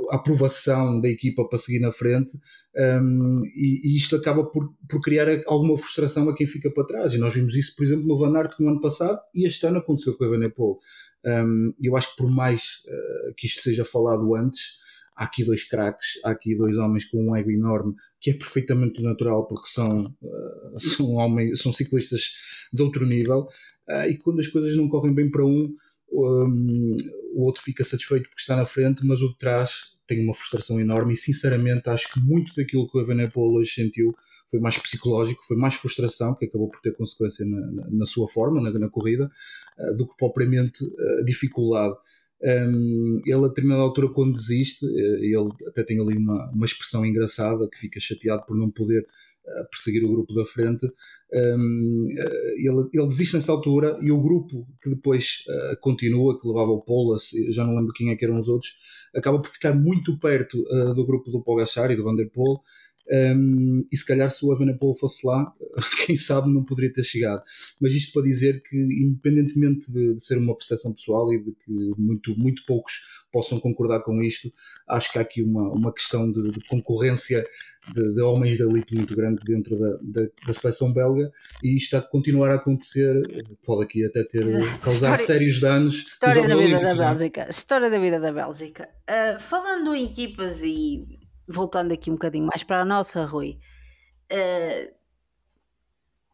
[0.10, 2.38] aprovação da equipa para seguir na frente
[2.76, 7.14] um, e, e, isto acaba por, por criar alguma frustração a quem fica para trás.
[7.14, 9.80] E nós vimos isso por exemplo no Van Aert no ano passado e este ano
[9.80, 10.80] aconteceu com a Evenepoel
[11.26, 14.82] um, eu acho que por mais uh, que isto seja falado antes
[15.16, 19.02] há aqui dois craques, há aqui dois homens com um ego enorme que é perfeitamente
[19.02, 22.34] natural porque são, uh, são, homens, são ciclistas
[22.74, 23.48] de outro nível
[23.90, 25.74] uh, e quando as coisas não correm bem para um
[26.14, 26.98] um,
[27.34, 30.80] o outro fica satisfeito porque está na frente, mas o de trás tem uma frustração
[30.80, 34.16] enorme e sinceramente acho que muito daquilo que o Evenepoel hoje sentiu
[34.50, 38.28] foi mais psicológico, foi mais frustração, que acabou por ter consequência na, na, na sua
[38.28, 39.32] forma, na, na corrida,
[39.80, 41.96] uh, do que propriamente uh, dificuldade.
[42.44, 47.04] Um, ele a determinada altura quando desiste, uh, ele até tem ali uma, uma expressão
[47.04, 49.08] engraçada que fica chateado por não poder
[49.46, 50.88] a perseguir o grupo da frente,
[51.34, 52.08] um,
[52.58, 56.82] ele, ele, desiste nessa altura e o grupo que depois uh, continua, que levava o
[56.82, 58.74] Polas, já não lembro quem é que eram os outros,
[59.16, 62.62] acaba por ficar muito perto uh, do grupo do Pogacar e do Van der Poel
[63.12, 65.54] um, e se calhar se o Evenepoel fosse lá,
[66.06, 67.42] quem sabe não poderia ter chegado.
[67.80, 71.72] Mas isto para dizer que, independentemente de, de, ser uma percepção pessoal e de que
[71.98, 72.94] muito, muito poucos
[73.32, 74.50] possam concordar com isto,
[74.88, 77.44] acho que há aqui uma, uma questão de, de concorrência
[77.94, 81.30] de, de, homens da elite muito grande dentro da, da, da, seleção belga
[81.62, 83.22] e isto está a continuar a acontecer,
[83.66, 84.44] pode aqui até ter
[84.80, 85.96] causar história, sérios danos.
[86.08, 86.96] História da vida da é?
[86.96, 87.50] Bélgica.
[87.50, 88.90] História da vida da Bélgica.
[89.10, 93.60] Uh, falando em equipas e voltando aqui um bocadinho mais para a nossa, Rui,
[94.32, 94.94] uh,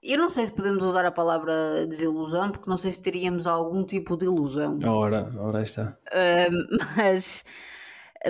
[0.02, 3.84] eu não sei se podemos usar a palavra desilusão, porque não sei se teríamos algum
[3.84, 4.80] tipo de ilusão.
[4.86, 5.98] Ora, ora está.
[6.08, 7.44] Uh, mas,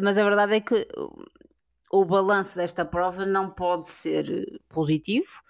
[0.02, 0.88] mas a verdade é que
[1.92, 5.44] o balanço desta prova não pode ser positivo.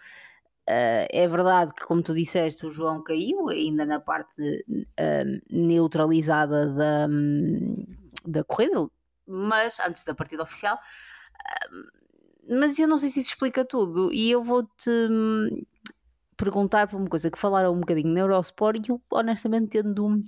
[0.69, 6.67] Uh, é verdade que, como tu disseste, o João caiu ainda na parte uh, neutralizada
[6.67, 7.07] da,
[8.25, 8.87] da corrida,
[9.25, 10.77] mas antes da partida oficial.
[12.49, 15.63] Mas eu não sei se isso explica tudo, e eu vou-te hum,
[16.35, 20.23] perguntar por uma coisa que falaram um bocadinho na Eurosport e eu honestamente tendo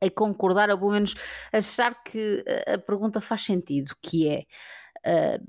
[0.00, 1.14] a concordar, ou pelo menos
[1.52, 4.44] achar que a pergunta faz sentido, que é
[5.06, 5.44] uh,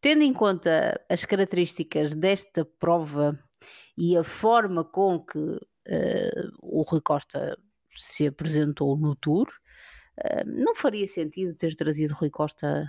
[0.00, 3.38] tendo em conta as características desta prova
[3.96, 7.58] e a forma com que uh, o Rui Costa
[7.94, 9.48] se apresentou no Tour,
[10.18, 12.86] uh, não faria sentido ter trazido Rui Costa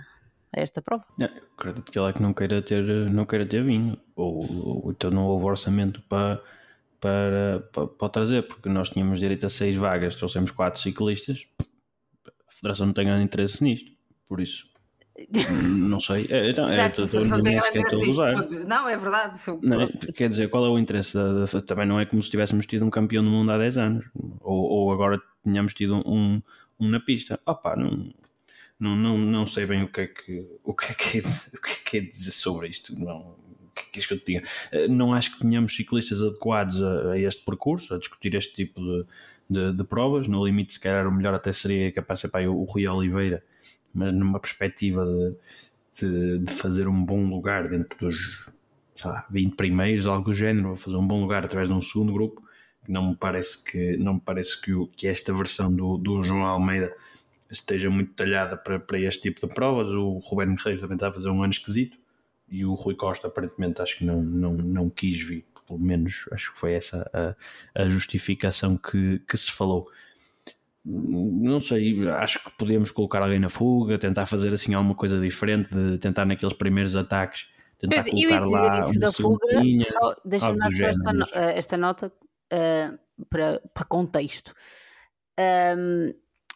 [0.54, 1.04] a esta prova.
[1.18, 4.90] É, acredito que ele é que não queira ter, não queira ter vinho, ou, ou
[4.90, 6.42] então não houve orçamento para,
[7.00, 11.46] para, para, para trazer, porque nós tínhamos direito a seis vagas, trouxemos quatro ciclistas,
[12.26, 13.90] a Federação não tem grande interesse nisto,
[14.28, 14.70] por isso.
[15.68, 18.48] Não sei, é, então, é, certo, é, nem sequer estou a usar.
[18.66, 19.38] Não, é verdade.
[19.62, 21.12] Não, é, quer dizer, qual é o interesse?
[21.12, 23.76] Da, da, também não é como se tivéssemos tido um campeão do mundo há 10
[23.76, 24.06] anos,
[24.40, 26.40] ou, ou agora tínhamos tido um,
[26.80, 27.38] um na pista.
[27.44, 28.10] Opa, não,
[28.82, 31.60] não, não, não sei bem o que é que, o que, é que, é, o
[31.60, 32.98] que, é, que é dizer sobre isto.
[32.98, 33.36] Não,
[33.92, 34.42] que é que eu tinha?
[34.72, 38.80] Eh, não acho que tenhamos ciclistas adequados a, a este percurso, a discutir este tipo
[38.80, 39.06] de,
[39.48, 40.26] de, de, provas.
[40.26, 43.44] No limite, se calhar, o melhor até seria capaz de ser para o Rui Oliveira,
[43.94, 45.36] mas numa perspectiva de,
[46.00, 48.50] de, de, fazer um bom lugar dentro dos
[49.04, 52.42] lá, 20 primeiros, algo do género, fazer um bom lugar através de um segundo grupo.
[52.88, 56.44] Não me parece que, não me parece que, o, que esta versão do, do João
[56.44, 56.92] Almeida
[57.52, 59.88] esteja muito talhada para, para este tipo de provas.
[59.88, 61.96] O Ruben Guerreiro também está a fazer um ano esquisito
[62.48, 66.52] e o Rui Costa aparentemente acho que não, não, não quis vir, pelo menos acho
[66.52, 69.88] que foi essa a, a justificação que, que se falou.
[70.84, 75.72] Não sei, acho que podemos colocar alguém na fuga, tentar fazer assim alguma coisa diferente,
[75.72, 77.46] de tentar naqueles primeiros ataques,
[77.78, 79.46] tentar pois, colocar lá isso da fuga,
[79.84, 82.12] só deixa-me dar só esta, eh, esta, nota
[82.52, 82.98] uh,
[83.30, 84.52] para, para contexto.
[85.38, 86.12] Um,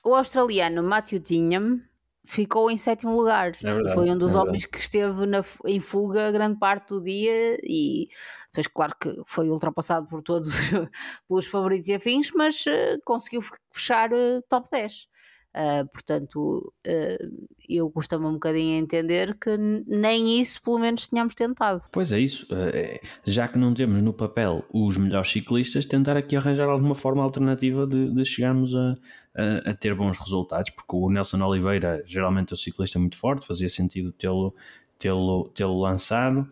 [0.06, 1.80] o australiano Matthew Tinham
[2.24, 3.52] ficou em sétimo lugar.
[3.62, 7.02] É verdade, Foi um dos é homens que esteve na, em fuga grande parte do
[7.02, 8.08] dia e
[8.52, 10.48] depois, claro que foi ultrapassado por todos
[11.28, 13.42] pelos favoritos e afins, mas uh, conseguiu
[13.72, 15.08] fechar uh, top 10.
[15.56, 21.34] Uh, portanto, uh, eu costumo um bocadinho a entender que nem isso, pelo menos, tínhamos
[21.34, 21.82] tentado.
[21.90, 22.46] Pois é, isso.
[22.52, 27.22] Uh, já que não temos no papel os melhores ciclistas, tentar aqui arranjar alguma forma
[27.22, 28.96] alternativa de, de chegarmos a,
[29.36, 33.46] a, a, ter bons resultados, porque o Nelson Oliveira geralmente é um ciclista muito forte,
[33.46, 34.54] fazia sentido tê-lo
[34.98, 36.48] tê-lo tê lançado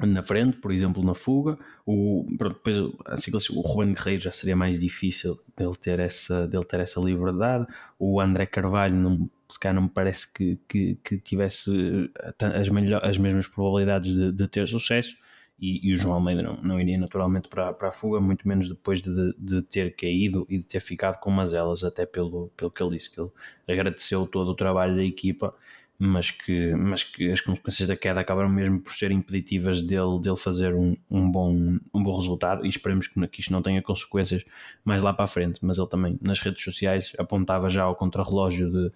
[0.00, 1.58] na frente, por exemplo, na fuga.
[1.86, 2.76] O, pronto, depois,
[3.06, 7.66] assim, o Juan Guerreiro já seria mais difícil dele ter essa, dele ter essa liberdade.
[7.98, 12.68] O André Carvalho, não, se calhar, não me parece que, que, que tivesse eh, as,
[12.68, 15.16] melhor, as mesmas probabilidades de, de ter sucesso.
[15.58, 18.68] E, e, o João Almeida não, não iria naturalmente para, para a fuga, muito menos
[18.68, 22.70] depois de, de ter caído e de ter ficado com umas elas, até pelo, pelo
[22.70, 23.30] que ele disse, que ele
[23.66, 25.54] agradeceu todo o trabalho da equipa
[25.98, 30.36] mas que, mas que as consequências da queda acabaram mesmo por ser impeditivas dele, dele
[30.36, 34.44] fazer um, um, bom, um bom resultado e esperemos que, que isto não tenha consequências
[34.84, 35.60] mais lá para a frente.
[35.62, 38.92] Mas ele também nas redes sociais apontava já ao contrarrelógio de,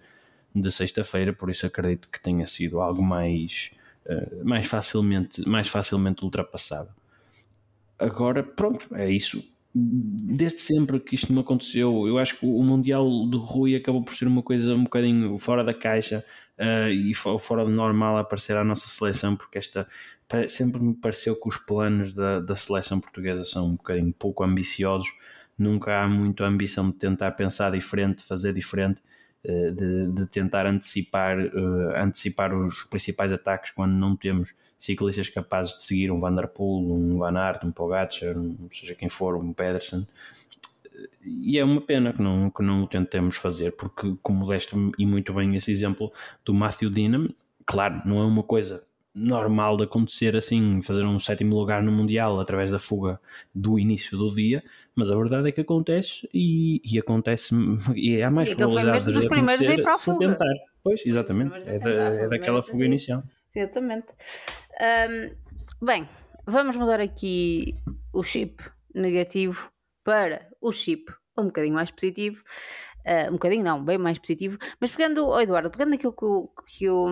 [0.55, 3.71] de sexta-feira, por isso acredito que tenha sido algo mais,
[4.05, 6.89] uh, mais, facilmente, mais facilmente ultrapassado.
[7.99, 9.43] Agora, pronto, é isso
[9.73, 14.13] desde sempre que isto não aconteceu, eu acho que o Mundial do Rui acabou por
[14.13, 16.25] ser uma coisa um bocadinho fora da caixa
[16.59, 19.87] uh, e fora do normal aparecer à nossa seleção, porque esta
[20.47, 25.07] sempre me pareceu que os planos da, da seleção portuguesa são um bocadinho pouco ambiciosos,
[25.57, 29.01] nunca há muito ambição de tentar pensar diferente, fazer diferente.
[29.43, 35.75] Uh, de, de, tentar antecipar, uh, antecipar os principais ataques quando não temos ciclistas capazes
[35.75, 39.35] de seguir um Van Der Poel, um Van Aert, um Pogacar, um, seja quem for,
[39.35, 40.07] um Pedersen.
[41.23, 45.05] E é uma pena que não, que não o tentemos fazer, porque, como deste e
[45.05, 46.11] muito bem esse exemplo
[46.43, 47.29] do Matthew Dinham,
[47.65, 48.83] claro, não é uma coisa
[49.13, 53.19] normal de acontecer assim, fazer um sétimo lugar no Mundial através da fuga
[53.53, 54.63] do início do dia,
[54.95, 57.53] mas a verdade é que acontece e, e acontece
[57.95, 60.05] e há mais E probabilidade mesmo dos de primeiros a ir acontecer para a se
[60.05, 60.27] fuga.
[60.29, 60.53] tentar.
[60.83, 63.23] Pois, exatamente, é, da- é daquela fuga inicial.
[63.53, 64.07] Exatamente.
[64.79, 65.35] Ahm,
[65.81, 66.09] bem,
[66.47, 67.73] vamos mudar aqui
[68.13, 68.63] o chip
[68.95, 69.71] negativo
[70.03, 72.43] para o chip um bocadinho mais positivo.
[73.05, 74.57] Ah, um bocadinho não, bem mais positivo.
[74.79, 77.07] Mas pegando, oh Eduardo, pegando aquilo que o, que o,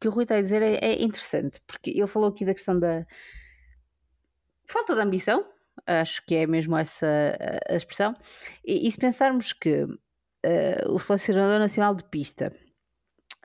[0.00, 2.78] que o Rui está a dizer é, é interessante, porque ele falou aqui da questão
[2.78, 3.06] da
[4.66, 5.44] falta de ambição,
[5.86, 7.06] acho que é mesmo essa
[7.68, 8.14] a, expressão,
[8.64, 9.86] e, e se pensarmos que
[10.44, 12.52] ah, o selecionador nacional de pista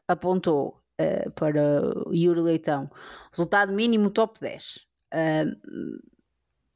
[0.08, 2.90] apontou ah, para o Yuri Leitão
[3.32, 4.88] resultado mínimo top 10.
[5.14, 5.46] Ah,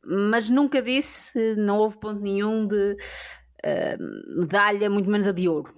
[0.07, 2.95] mas nunca disse, não houve ponto nenhum de
[3.65, 3.97] ah,
[4.39, 5.73] medalha, muito menos a de ouro.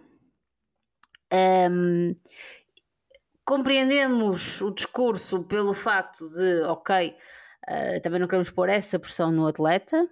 [1.32, 2.14] Ahm,
[3.46, 7.16] compreendemos o discurso pelo facto de, ok,
[7.68, 10.08] ah, também não queremos pôr essa pressão no atleta,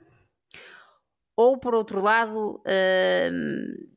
[1.38, 3.94] ou por outro lado, ahm,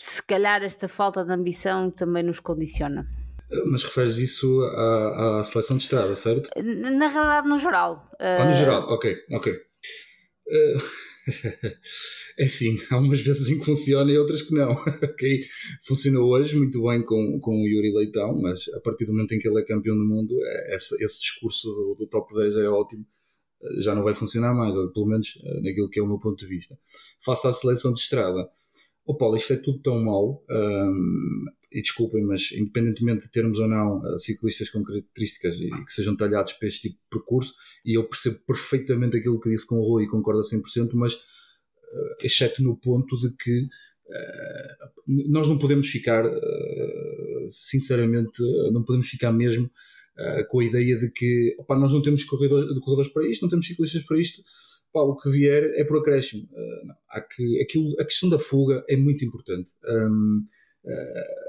[0.00, 3.06] se calhar esta falta de ambição também nos condiciona.
[3.70, 6.50] Mas referes isso à, à seleção de estrada, certo?
[6.60, 8.10] Na realidade, no geral.
[8.20, 9.52] Ou no Ah, geral, ok, ok.
[10.48, 10.76] Eh,
[12.38, 14.72] é assim, há umas vezes em que funciona e outras que não.
[15.02, 15.44] ok?
[15.86, 19.38] Funcionou hoje muito bem com, com o Yuri Leitão, mas a partir do momento em
[19.38, 22.68] que ele é campeão do mundo, é- esse, esse discurso do, do top 10 é
[22.68, 23.04] ótimo.
[23.62, 26.38] Eh, Já não vai funcionar mais, pelo menos eh, naquilo que é o meu ponto
[26.38, 26.78] de vista.
[27.24, 28.48] Face à seleção de estrada,
[29.06, 30.44] o Paulo, isto é tudo tão mau.
[30.50, 35.92] hum, e desculpem, mas independentemente de termos ou não eh, ciclistas com características e que
[35.92, 37.54] sejam talhados para este tipo de percurso,
[37.84, 41.14] e eu percebo perfeitamente aquilo que disse com o Rui e concordo a 100%, mas
[41.14, 43.66] eh, exceto no ponto de que
[44.08, 44.76] eh,
[45.28, 46.24] nós não podemos ficar,
[47.50, 48.42] sinceramente,
[48.72, 49.70] não podemos ficar mesmo
[50.48, 53.66] com a ideia de que opá, nós não temos corredor- corredores para isto, não temos
[53.66, 54.42] ciclistas para isto,
[54.92, 56.48] pá, o que vier é por acréscimo.
[57.10, 59.72] Há que, aquilo, a questão da fuga é muito importante.
[59.84, 60.08] Eh,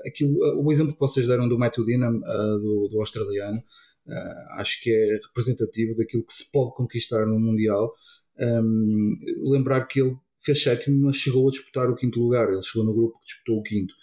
[0.06, 3.62] aquilo, o exemplo que vocês deram do Matthew Dinham, eh, do, do australiano,
[4.08, 7.94] eh, acho que é representativo daquilo que se pode conquistar no Mundial.
[8.40, 9.18] Um,
[9.52, 12.52] lembrar que ele fez sétimo, mas chegou a disputar o quinto lugar.
[12.52, 13.94] Ele chegou no grupo que disputou o quinto.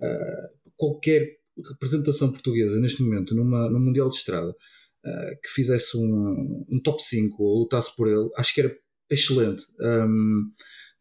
[0.00, 1.38] Uh, qualquer
[1.70, 7.02] representação portuguesa neste momento numa, num Mundial de Estrada uh, que fizesse um, um top
[7.02, 8.76] 5 ou lutasse por ele, acho que era
[9.08, 9.64] excelente.
[9.80, 10.50] Um,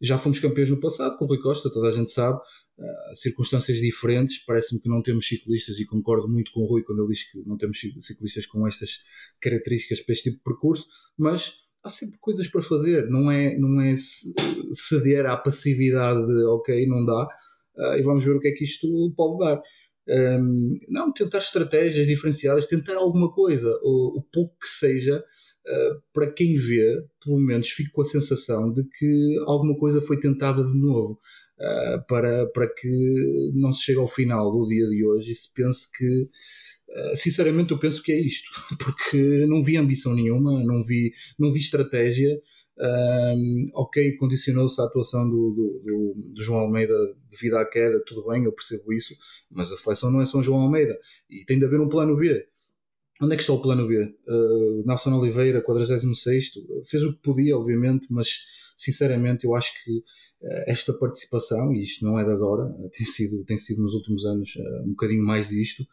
[0.01, 2.39] já fomos campeões no passado com o Rui Costa, toda a gente sabe.
[2.75, 7.03] Uh, circunstâncias diferentes, parece-me que não temos ciclistas e concordo muito com o Rui quando
[7.03, 9.03] ele diz que não temos ciclistas com estas
[9.39, 13.81] características para este tipo de percurso, mas há sempre coisas para fazer, não é, não
[13.81, 13.93] é
[14.71, 17.27] ceder à passividade de ok, não dá,
[17.75, 19.61] uh, e vamos ver o que é que isto pode dar.
[20.05, 26.31] Um, não, tentar estratégias diferenciadas, tentar alguma coisa, o, o pouco que seja, uh, para
[26.31, 30.77] quem vê, pelo menos fico com a sensação de que alguma coisa foi tentada de
[30.77, 31.19] novo.
[31.63, 35.53] Uh, para, para que não se chegue ao final do dia de hoje e se
[35.53, 38.49] pense que uh, sinceramente eu penso que é isto
[38.83, 42.37] porque não vi ambição nenhuma não vi, não vi estratégia
[42.77, 46.93] um, ok, condicionou-se a atuação do, do, do, do, João Almeida
[47.29, 49.15] devido à queda, tudo bem, eu percebo isso
[49.49, 50.99] mas a seleção não é São João Almeida
[51.29, 52.45] e tem de haver um plano B
[53.21, 54.03] onde é que está o plano B?
[54.27, 56.51] Uh, Nelson Oliveira, 46
[56.89, 58.45] fez o que podia, obviamente, mas
[58.75, 60.03] sinceramente eu acho que
[60.67, 64.53] esta participação, e isto não é de agora, tem sido, tem sido nos últimos anos
[64.55, 65.85] uh, um bocadinho mais disto,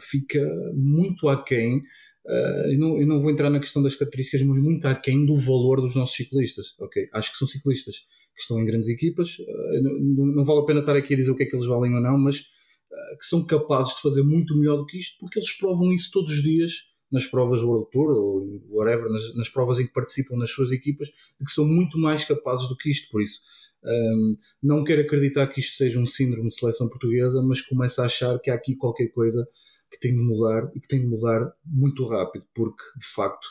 [0.00, 0.44] fica
[0.74, 4.84] muito aquém, uh, e não, eu não vou entrar na questão das características, mas muito
[4.86, 7.08] aquém do valor dos nossos ciclistas, ok?
[7.12, 7.96] Acho que são ciclistas
[8.34, 9.36] que estão em grandes equipas,
[9.82, 11.94] não, não, vale a pena estar aqui a dizer o que é que eles valem
[11.94, 15.56] ou não, mas que são capazes de fazer muito melhor do que isto, porque eles
[15.56, 16.72] provam isso todos os dias,
[17.14, 21.08] nas provas World Tour ou whatever, nas, nas, provas em que participam nas suas equipas,
[21.08, 23.08] que são muito mais capazes do que isto.
[23.10, 23.40] Por isso,
[23.84, 28.06] um, não quero acreditar que isto seja um síndrome de seleção portuguesa, mas começo a
[28.06, 29.46] achar que há aqui qualquer coisa
[29.90, 33.44] que tem de mudar e que tem de mudar muito rápido, porque de facto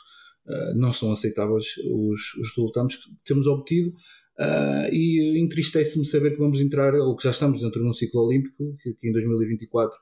[0.47, 3.93] uh, não são aceitáveis os, os resultados que temos obtido.
[4.39, 8.25] Uh, e entristece-me saber que vamos entrar, ou que já estamos dentro de um ciclo
[8.25, 9.95] olímpico, que, que em 2024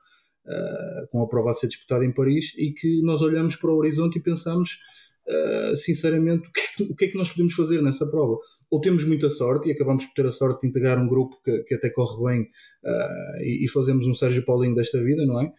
[0.44, 3.76] Uh, com a prova a ser disputada em Paris e que nós olhamos para o
[3.76, 4.80] horizonte e pensamos
[5.28, 8.40] uh, sinceramente o que, é que, o que, é que, nós podemos fazer nessa prova.
[8.72, 11.64] Ou temos muita sorte e acabamos por ter a sorte de integrar um grupo que,
[11.64, 15.52] que até corre bem uh, e, e, fazemos um Sérgio Paulinho desta vida, não é?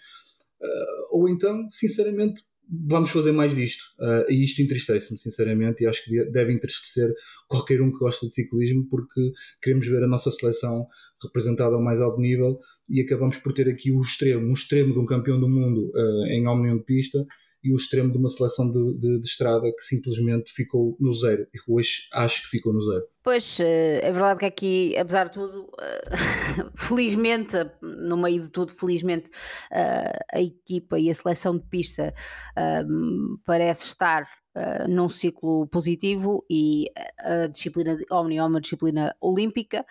[1.11, 3.83] ou então, sinceramente, vamos fazer mais disto.
[3.99, 7.13] Uh, e isto entristece-me, sinceramente, e acho que deve entristecer
[7.49, 9.33] qualquer um que gosta de ciclismo, porque
[9.63, 10.87] queremos ver a nossa seleção
[11.23, 12.59] representada ao mais alto nível
[12.89, 16.27] e acabamos por ter aqui o extremo, o extremo de um campeão do mundo uh,
[16.27, 17.25] em omnium de pista
[17.63, 21.47] e o extremo de uma seleção de, de, de, estrada que simplesmente ficou no zero.
[21.55, 23.05] E hoje acho que ficou no zero.
[23.23, 28.73] Pois, eh, é verdade que aqui, apesar de tudo, eh, felizmente, no meio de tudo,
[28.73, 29.31] felizmente,
[29.71, 32.13] eh, a equipa e a seleção de pista
[33.45, 34.27] parece estar
[34.89, 36.85] num ciclo positivo e
[37.19, 39.85] a disciplina de Omni é uma disciplina olímpica.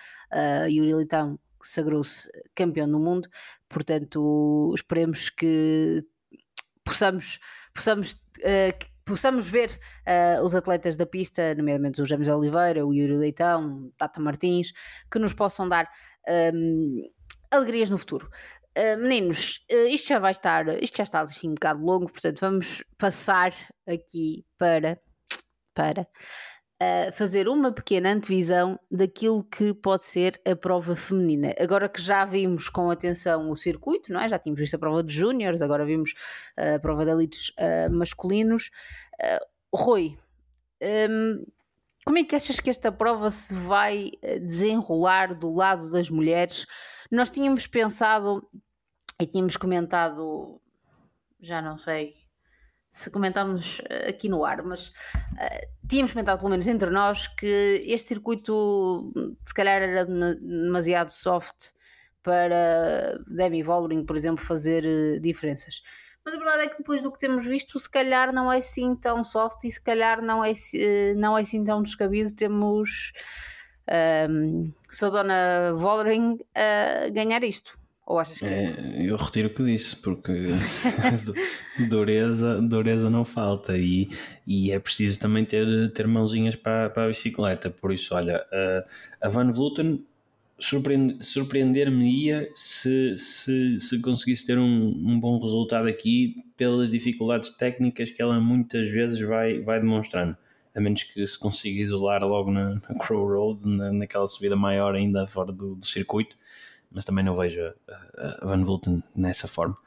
[0.69, 3.28] Yuri Litão sagrou-se campeão do mundo,
[3.67, 6.05] portanto, esperemos que
[6.84, 7.39] possamos,
[7.74, 13.17] possamos, uh, possamos ver uh, os atletas da pista, nomeadamente o James Oliveira, o Yuri
[13.17, 14.72] Leitão, o Tata Martins,
[15.11, 15.89] que nos possam dar
[16.53, 17.09] um,
[17.51, 18.30] alegrias no futuro.
[18.78, 22.39] Uh, meninos, uh, isto já vai estar, isto já está assim um bocado longo, portanto
[22.39, 23.53] vamos passar
[23.88, 24.99] aqui para
[25.74, 26.05] para
[27.13, 31.53] fazer uma pequena antevisão daquilo que pode ser a prova feminina.
[31.59, 34.27] Agora que já vimos com atenção o circuito, não é?
[34.27, 36.13] já tínhamos visto a prova de júniores, agora vimos
[36.57, 38.71] a prova de elites uh, masculinos.
[39.21, 40.17] Uh, Rui,
[41.09, 41.45] um,
[42.03, 44.11] como é que achas que esta prova se vai
[44.41, 46.65] desenrolar do lado das mulheres?
[47.11, 48.47] Nós tínhamos pensado
[49.21, 50.59] e tínhamos comentado,
[51.39, 52.15] já não sei
[52.92, 57.84] se comentámos eh, aqui no ar, mas uh, tínhamos comentado pelo menos entre nós que
[57.86, 59.14] este circuito
[59.46, 61.72] se calhar era demasiado soft
[62.22, 65.82] para Demi Vollering, por exemplo, fazer uh, diferenças.
[66.24, 68.96] Mas a verdade é que depois do que temos visto, se calhar não é assim
[68.96, 72.36] tão soft e se calhar não é, uh, não é assim tão descabido.
[72.36, 73.14] Temos
[74.30, 74.72] um,
[75.10, 77.80] Dona Vollering a ganhar isto.
[78.06, 78.45] Ou achas que.
[78.45, 80.47] É, eu retiro o que disse, porque
[81.89, 84.10] dureza, dureza não falta e,
[84.45, 87.70] e é preciso também ter, ter mãozinhas para, para a bicicleta.
[87.70, 89.52] Por isso, olha, a, a Van
[90.62, 98.12] surpreender, surpreender-me-ia se, se, se conseguisse ter um, um bom resultado aqui pelas dificuldades técnicas
[98.12, 100.38] que ela muitas vezes vai, vai demonstrando.
[100.74, 104.95] A menos que se consiga isolar logo na, na Crow Road, na, naquela subida maior
[104.95, 106.38] ainda fora do, do circuito
[106.92, 107.62] mas também não vejo
[108.18, 109.78] a, Van Vleuten nessa forma.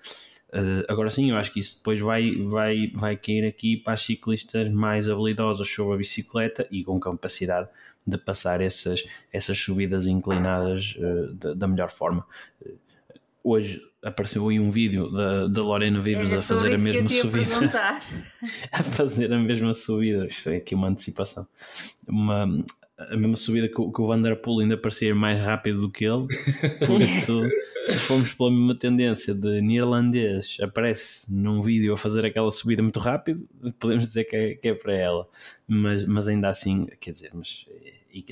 [0.48, 4.02] Uh, agora sim, eu acho que isso depois vai, vai, vai cair aqui para as
[4.02, 7.68] ciclistas mais habilidosas sobre a bicicleta e com capacidade
[8.06, 12.24] de passar essas, essas subidas inclinadas uh, da, da, melhor forma.
[12.64, 12.78] Uh,
[13.42, 17.98] hoje apareceu aí um vídeo da, da Lorena Vives a fazer a mesma subida.
[18.70, 20.26] a fazer a mesma subida.
[20.26, 21.48] Isto é aqui uma antecipação.
[22.06, 22.64] Uma,
[22.96, 26.26] a mesma subida que, que o Vanderpool ainda parecia mais rápido do que ele.
[26.86, 27.40] Por isso,
[27.86, 33.00] se formos pela mesma tendência de neerlandês aparece num vídeo a fazer aquela subida muito
[33.00, 33.46] rápido,
[33.78, 35.28] podemos dizer que é, que é para ela.
[35.66, 37.66] Mas, mas ainda assim, quer dizer, mas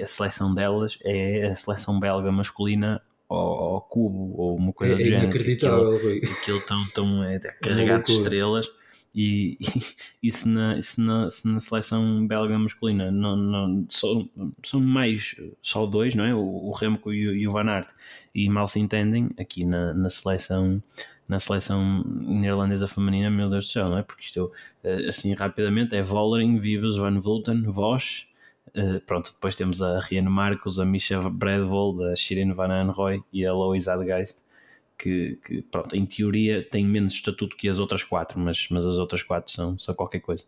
[0.01, 4.97] a seleção delas é a seleção belga masculina ao, ao cubo ou uma coisa é,
[4.97, 5.25] do é género.
[5.25, 8.69] Inacreditável, aquilo, aquilo tão, tão é, carregado de estrelas
[9.15, 9.59] e,
[10.23, 14.25] e, se, na, se, na, se na seleção belga masculina não, não, só,
[14.63, 16.35] são mais só dois, não é?
[16.35, 17.89] O, o Remco e o, e o Van Aert,
[18.35, 20.83] e mal se entendem aqui na, na seleção
[21.29, 24.03] na seleção neerlandesa feminina, meu Deus do céu, não é?
[24.03, 24.53] Porque isto
[24.83, 28.27] eh, assim rapidamente é Vollering, Vibes, Van Vleuten, Vos,
[28.77, 33.47] uh, pronto, depois temos a Rianne Marcos, a Misha Bradvold, a Shirin Van Anrooy e
[33.47, 34.43] a Lois Adgeist
[35.03, 38.99] que, que, pronto, em teoria tem menos estatuto que as outras quatro, mas, mas as
[38.99, 40.45] outras quatro são, são qualquer coisa.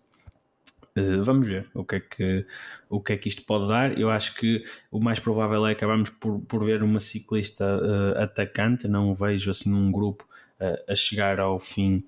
[0.97, 2.47] Uh, vamos ver o que, é que,
[2.89, 3.99] o que é que isto pode dar.
[3.99, 8.87] Eu acho que o mais provável é acabarmos por, por ver uma ciclista uh, atacante.
[8.87, 10.25] Não vejo assim um grupo
[10.61, 12.05] uh, a chegar ao fim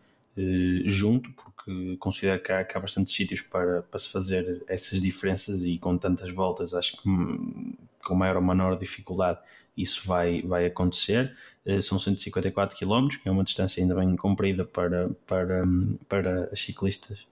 [0.85, 5.65] junto, porque considero que há, que há bastantes sítios para, para se fazer essas diferenças
[5.65, 7.73] e com tantas voltas, acho que hum,
[8.07, 9.41] com maior ou menor dificuldade
[9.77, 11.35] isso vai, vai acontecer.
[11.65, 15.65] Uh, são 154 km, que é uma distância ainda bem comprida para, para,
[16.09, 17.27] para as ciclistas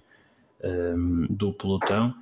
[0.63, 2.15] um, do pelotão.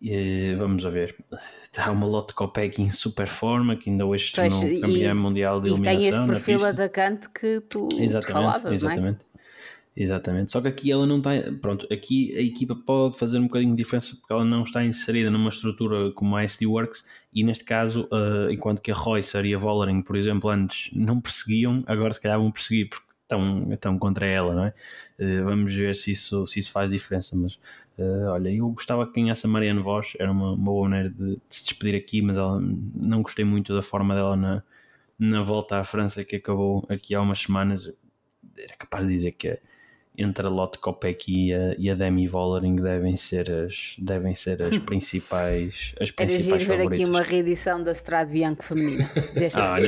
[0.00, 1.16] E, vamos a ver,
[1.62, 5.68] está uma Lotte Copec em super forma, que ainda hoje se tornou campeã mundial de
[5.68, 5.94] eliminação.
[5.94, 9.18] E tem esse perfil atacante que tu exatamente, falavas, exatamente.
[10.00, 10.52] Exatamente.
[10.52, 11.30] Só que aqui ela não está.
[11.60, 15.28] Pronto, aqui a equipa pode fazer um bocadinho de diferença porque ela não está inserida
[15.28, 19.52] numa estrutura como a SD Works e neste caso, uh, enquanto que a Royce e
[19.52, 23.98] a Vollering, por exemplo, antes não perseguiam, agora se calhar vão perseguir porque estão, estão
[23.98, 24.74] contra ela, não é?
[25.18, 27.36] Uh, vamos ver se isso, se isso faz diferença.
[27.36, 27.54] Mas
[27.98, 31.34] uh, olha, eu gostava que ganhasse a Marianne Vos, era uma, uma boa maneira de,
[31.34, 34.62] de, se despedir aqui, mas ela, não gostei muito da forma dela na,
[35.18, 37.92] na volta à França que acabou aqui há umas semanas.
[38.56, 39.58] Era capaz de dizer que
[40.20, 44.60] entre a Lotte Kopeck e a, e a Demi Vollering devem ser as, devem ser
[44.62, 49.08] as principais, as Era principais giro ver aqui uma reedição da Strade Bianco feminina.
[49.54, 49.86] Ah, é,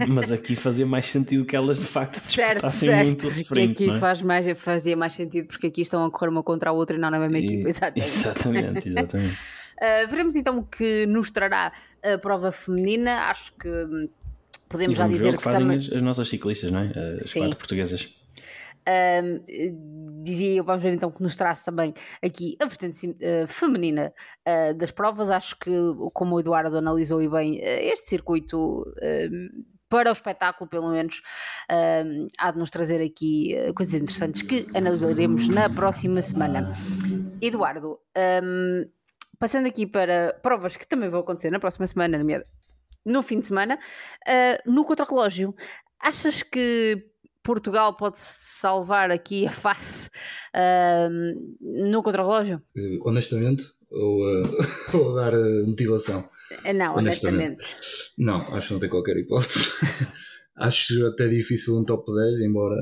[0.00, 0.06] é.
[0.06, 3.04] mas aqui fazia mais sentido que elas de facto Certo, disputassem certo.
[3.06, 3.98] muito o que sprint, aqui é?
[3.98, 7.00] faz mais, fazia mais sentido porque aqui estão a correr uma contra a outra e
[7.00, 7.68] não na mesma E- equipa.
[7.68, 8.06] Exatamente.
[8.08, 9.34] exatamente, exatamente.
[9.34, 11.72] Uh, veremos então o que nos trará
[12.04, 13.22] a prova feminina.
[13.28, 14.08] Acho que hum,
[14.68, 15.78] podemos já dizer que que fazem também.
[15.78, 17.16] as, as nossas ciclistas, não é?
[17.16, 17.40] As Sim.
[17.40, 18.14] quatro portuguesas.
[18.88, 24.12] Um, dizia eu, vamos ver então que nos traz também aqui a vertente eh, feminina
[24.44, 25.30] eh, das provas.
[25.30, 25.70] Acho que,
[26.12, 28.84] como o Eduardo analisou e bem, eh, este circuito.
[29.88, 31.22] para o espetáculo, pelo menos,
[31.70, 32.04] eh,
[32.38, 36.72] há de nos trazer aqui coisas interessantes que analisaremos na próxima semana.
[37.40, 38.00] Eduardo,
[38.42, 38.88] um,
[39.38, 42.18] passando aqui para provas que também vão acontecer na próxima semana,
[43.04, 43.78] no fim de semana,
[44.26, 45.54] uh, no contrarrelógio,
[46.00, 47.06] achas que
[47.46, 50.10] Portugal pode salvar aqui a face
[50.52, 52.60] um, no contrarrelógio?
[53.02, 54.42] Honestamente, ou, eh,
[54.94, 56.28] ou dar eh, motivação?
[56.64, 57.54] Eh, Não, Honestamente.
[57.54, 58.14] honestamente.
[58.18, 59.70] Não, acho que não tem qualquer hipótese.
[60.56, 62.76] acho até difícil um top 10, embora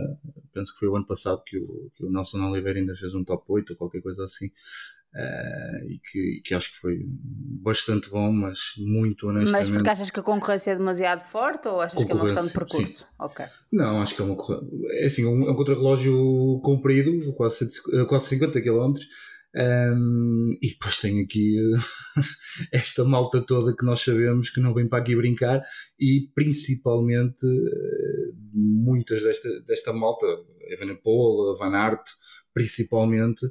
[0.55, 3.23] penso que foi o ano passado que o, que o Nelson Oliveira ainda fez um
[3.23, 4.51] top 8 ou qualquer coisa assim.
[5.17, 9.53] Eh, e que, que acho que foi bastante bom, mas muito honestamente.
[9.53, 12.45] Mas porque achas que a concorrência é demasiado forte ou achas que é uma questão
[12.45, 13.07] de percurso?
[13.21, 13.45] Ok.
[13.71, 14.37] Não, acho que é uma
[14.99, 18.95] É assim, um, é um contrarrelógio comprido, quase, 150 eh, quase 50 km.
[20.61, 22.21] e depois tem aqui eh,
[22.73, 25.63] esta malta toda que nós sabemos que não vem para aqui brincar
[25.97, 30.27] e principalmente eh, muitas desta, desta malta,
[30.73, 32.03] Evenepoel, Van Aert,
[32.53, 33.47] principalmente,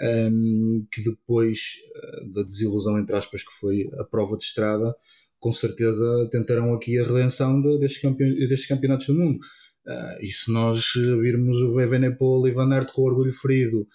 [0.00, 1.58] um, que depois
[1.96, 4.94] eh, da desilusão, entre aspas, que foi a prova de estrada,
[5.40, 9.38] com certeza tentarão aqui a redenção de- destes, campe- destes campeonatos do mundo.
[9.86, 13.86] Ah, e se nós virmos o Evenepoel e Van Aert com orgulho ferido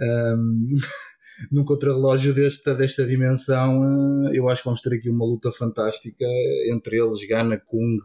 [0.00, 0.76] um,
[1.50, 6.24] num contrarrelógio desta, desta dimensão, ah, eu acho que vamos ter aqui uma luta fantástica
[6.70, 7.96] entre eles, Gana, Kung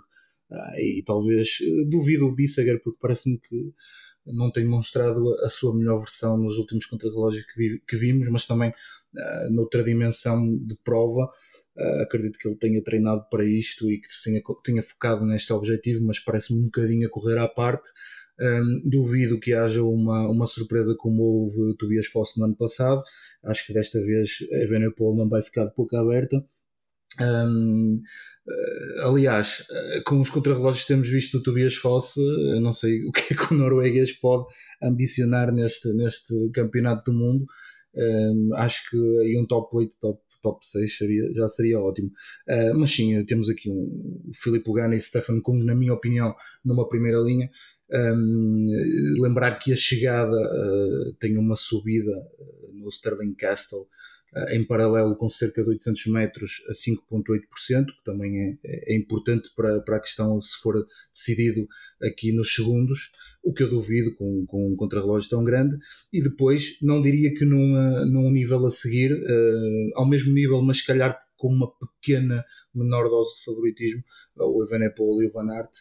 [0.51, 1.49] ah, e talvez,
[1.89, 3.73] duvido o Bissager, porque parece-me que
[4.25, 8.45] não tem mostrado a, sua melhor versão nos últimos contrarrelógios que, vi- que vimos, mas
[8.45, 8.73] também
[9.17, 11.29] ah, noutra dimensão de prova.
[11.77, 16.05] Uh, acredito que ele tenha treinado para isto e que tenha, tenha focado neste objetivo,
[16.05, 17.89] mas parece-me um bocadinho a correr à parte.
[18.39, 23.03] Um, duvido que haja uma, uma surpresa como houve Tobias Fosse no ano passado.
[23.43, 26.45] Acho que desta vez a Evenepoel não vai ficar de boca aberta.
[27.19, 28.01] Um, uh,
[29.03, 33.11] aliás, uh, com os contrarrelógios que temos visto do Tobias Fosse, eu não sei o
[33.11, 34.45] que é que o norueguês pode
[34.81, 37.45] ambicionar neste, neste campeonato do mundo.
[37.95, 42.11] Um, acho que aí um top 8, top top 6 seria, já seria ótimo.
[42.47, 46.35] Uh, mas sim, temos aqui um, o Filipe Lugano e Stefan Kung, na minha opinião,
[46.63, 47.49] numa primeira linha.
[47.91, 48.65] Um,
[49.19, 52.11] lembrar que a chegada uh, tem uma subida
[52.73, 53.87] no Sterling Castle
[54.49, 59.79] em paralelo com cerca de 800 metros a 5,8%, que também é, é importante para,
[59.81, 61.67] para a questão se for decidido
[62.01, 63.11] aqui nos segundos,
[63.41, 65.77] o que eu duvido com, com um contrarrelógio tão grande,
[66.11, 70.79] e depois não diria que num, num nível a seguir, uh, ao mesmo nível, mas
[70.79, 74.03] se calhar com uma pequena menor dose de favoritismo,
[74.35, 75.71] o Evenepoel e o Van Aert,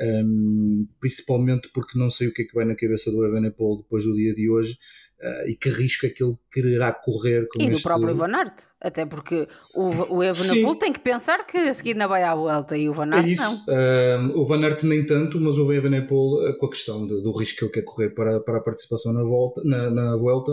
[0.00, 4.04] um, principalmente porque não sei o que é que vai na cabeça do Evenepoel depois
[4.04, 4.78] do dia de hoje,
[5.20, 7.82] Uh, e que risco é que ele quererá correr com E do este...
[7.82, 12.06] próprio Van Aert, até porque o, o Evenepoel tem que pensar que a seguir na
[12.06, 13.42] vai à volta e o Van Aert é isso.
[13.42, 14.32] não.
[14.32, 17.32] Uh, o Van Aert nem tanto, mas o Evenepoel uh, com a questão de, do
[17.32, 20.52] risco que ele quer correr para, para a participação na volta, na, na volta,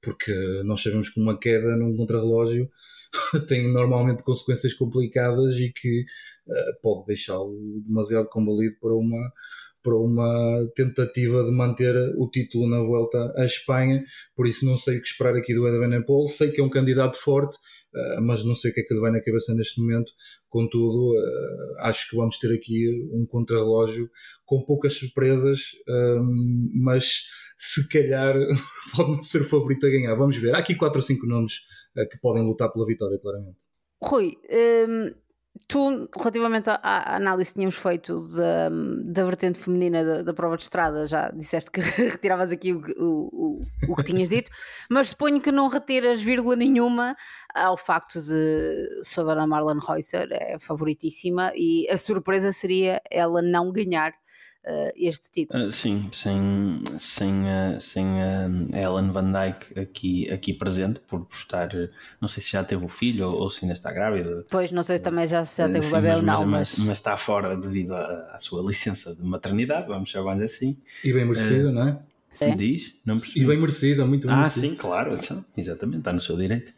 [0.00, 0.32] porque
[0.64, 2.66] nós sabemos que uma queda num contrarrelógio
[3.46, 6.06] tem normalmente consequências complicadas e que
[6.46, 7.54] uh, pode deixá-lo
[7.86, 9.30] demasiado combalido para uma
[9.88, 14.04] para uma tentativa de manter o título na volta à Espanha,
[14.36, 17.16] por isso não sei o que esperar aqui do Evenepoel, sei que é um candidato
[17.18, 20.12] forte, uh, mas não sei o que é que lhe vai na cabeça neste momento,
[20.50, 24.10] contudo uh, acho que vamos ter aqui um contrarrelógio
[24.44, 25.60] com poucas surpresas,
[26.74, 27.24] mas
[27.56, 28.34] se calhar
[28.94, 31.54] pode não ser o favorito a ganhar, vamos ver, há aqui 4 ou 5 nomes
[31.96, 33.56] uh, que podem lutar pela vitória, claramente.
[34.04, 34.36] Rui,
[35.66, 38.70] tu, relativamente à, análise que tínhamos feito da,
[39.04, 41.80] da vertente feminina da, da, prova de estrada, já disseste que
[42.10, 44.50] retiravas aqui o, o, o, que tinhas dito,
[44.88, 47.16] mas suponho que não retiras vírgula nenhuma
[47.54, 53.72] ao facto de sou Dona Marlon Reusser, é favoritíssima, e a surpresa seria ela não
[53.72, 54.12] ganhar
[54.68, 55.66] uh, este título.
[55.66, 58.48] Uh, sim, sem, sem, uh, sem a
[58.80, 61.70] Ellen Van Dyke aqui, aqui presente, por estar,
[62.20, 64.44] não sei se já teve o filho ou, ou se ainda está grávida.
[64.50, 66.86] Pois, não sei se também já, já teve sim, o bebê ou não, mas, mas...
[66.86, 70.76] mas está fora devido à, à, sua licença de maternidade, vamos chamar-lhe assim.
[71.02, 71.98] E bem merecido, não é?
[72.30, 73.42] Se diz, não percebi.
[73.42, 74.66] E bem merecida, muito bem Ah, merecida.
[74.68, 76.72] sim, claro, então, exatamente, está no seu direito.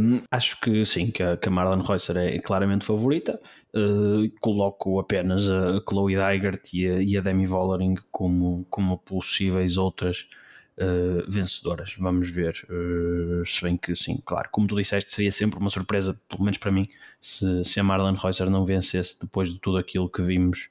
[0.00, 3.38] Hum, acho que sim, que a, que a Marlon Reusser é claramente favorita.
[3.74, 9.78] Uh, coloco apenas a Chloe Dygert e a, e a Demi Vollering como, como possíveis
[9.78, 10.28] outras
[10.76, 11.94] uh, vencedoras.
[11.98, 12.66] Vamos ver.
[12.68, 16.58] Uh, se bem que sim, claro, como tu disseste, seria sempre uma surpresa, pelo menos
[16.58, 16.86] para mim,
[17.20, 20.70] se, se a Marlon Reusser não vencesse depois de tudo aquilo que vimos.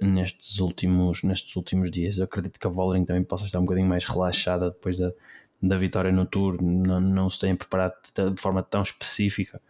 [0.00, 2.16] Nestes, últimos, nestes últimos dias.
[2.16, 5.12] Eu acredito que a Vollering também possa estar um bocadinho mais relaxada depois da,
[5.62, 7.94] da vitória no Tour, não, não se tenha preparado
[8.32, 9.60] de forma tão específica.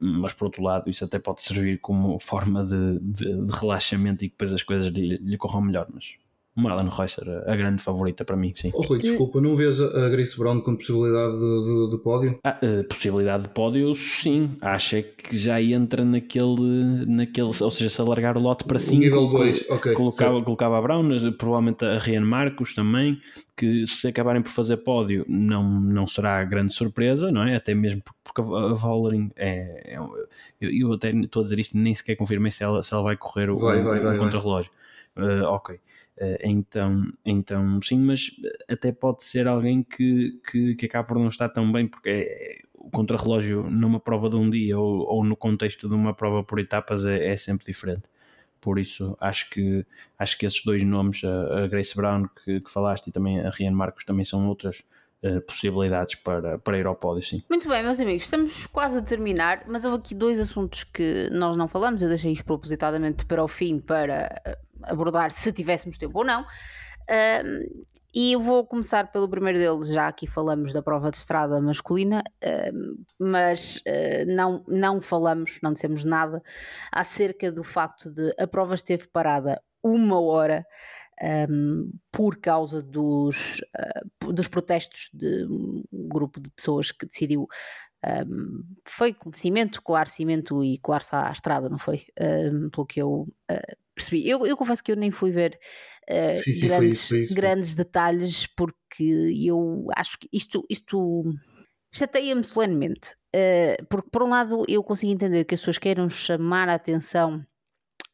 [0.00, 4.28] Mas por outro lado, isso até pode servir como forma de, de, de relaxamento e
[4.28, 5.88] que depois as coisas lhe, lhe corram melhor.
[5.92, 6.16] Mas
[6.58, 8.70] Marlon Reusser, a grande favorita para mim, sim.
[8.74, 12.38] Oh, Rui, desculpa, não vês a Grace Brown com possibilidade de, de, de pódio?
[12.44, 14.50] Ah, possibilidade de pódio, sim.
[14.60, 19.28] Acha que já entra naquele, naquele ou seja, se alargar o lote para 5, nível
[19.28, 19.92] 2, ok.
[19.94, 23.16] colocava, colocava a Brown, provavelmente a Rian Marcos também,
[23.56, 27.56] que se acabarem por fazer pódio não, não será grande surpresa, não é?
[27.56, 29.98] Até mesmo porque a Vollering é, é
[30.60, 33.16] eu, eu, até estou a dizer isto, nem sequer confirmei se ela, se ela vai
[33.16, 34.70] correr o, vai, vai, o, vai, o contrarrelógio.
[35.16, 35.80] Uh, ok.
[36.20, 38.30] Uh, então, então, sim, mas
[38.68, 42.58] até pode ser alguém que, que, que acaba por não estar tão bem, porque é,
[42.74, 46.58] o contrarrelógio numa prova de um dia ou, ou no contexto de uma prova por
[46.58, 48.02] etapas é, é, sempre diferente.
[48.60, 49.86] Por isso, acho que,
[50.18, 53.50] acho que esses dois nomes, a, a Grace Brown que, que, falaste e também a
[53.50, 54.82] Rian Marcos, também são outras
[55.24, 57.42] uh, possibilidades para, para ir ao pódio, sim.
[57.48, 61.56] Muito bem, meus amigos, estamos quase a terminar, mas houve aqui dois assuntos que nós
[61.56, 64.40] não falamos, eu deixei isto propositadamente para o fim para
[64.82, 66.44] abordar se tivéssemos tempo ou não.
[68.14, 72.22] E eu vou começar pelo primeiro deles, já aqui falamos da prova de estrada masculina,
[73.18, 76.42] mas uh, não, não falamos, não dissemos nada
[76.90, 80.66] acerca do facto de a prova esteve parada uma hora
[81.50, 83.60] um, por causa dos,
[84.22, 87.46] uh, dos protestos de um grupo de pessoas que decidiu.
[88.04, 92.06] Um, foi cimento, colar cimento e colar-se à estrada, não foi?
[92.72, 94.28] pelo que eu uh, percebi.
[94.28, 95.58] Eu, eu, confesso que eu nem fui ver
[96.08, 97.34] uh, sim, sim, grandes, foi isso, foi isso.
[97.34, 101.24] grandes detalhes porque eu acho que isto, isto
[101.92, 103.14] chateia-me solenemente.
[103.34, 107.44] Uh, porque, por um lado, eu consigo entender que as pessoas queiram chamar a atenção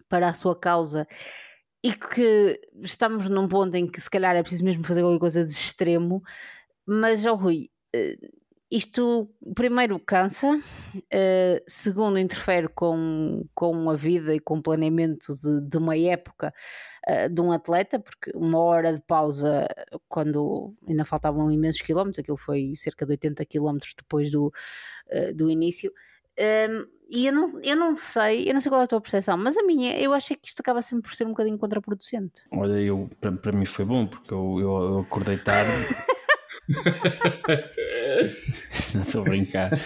[0.08, 1.06] para a sua causa
[1.84, 5.44] e que estamos num ponto em que se calhar é preciso mesmo fazer alguma coisa
[5.44, 6.22] de extremo,
[6.86, 8.32] mas, oh Rui, uh,
[8.70, 15.60] isto primeiro cansa, uh, segundo interfere com, com a vida e com o planeamento de,
[15.60, 16.54] de uma época
[17.06, 19.68] uh, de um atleta, porque uma hora de pausa
[20.08, 24.50] quando ainda faltavam imensos quilómetros, aquilo foi cerca de 80 quilómetros depois do,
[25.34, 25.92] do início.
[26.38, 29.36] Um, e eu não, eu não sei, eu não sei qual é a tua percepção,
[29.36, 32.42] mas a minha, eu achei que isto acaba sempre por ser um bocadinho contraproducente.
[32.50, 35.70] Olha, eu, para, para mim foi bom, porque eu, eu, eu acordei tarde.
[38.94, 39.78] não estou a brincar.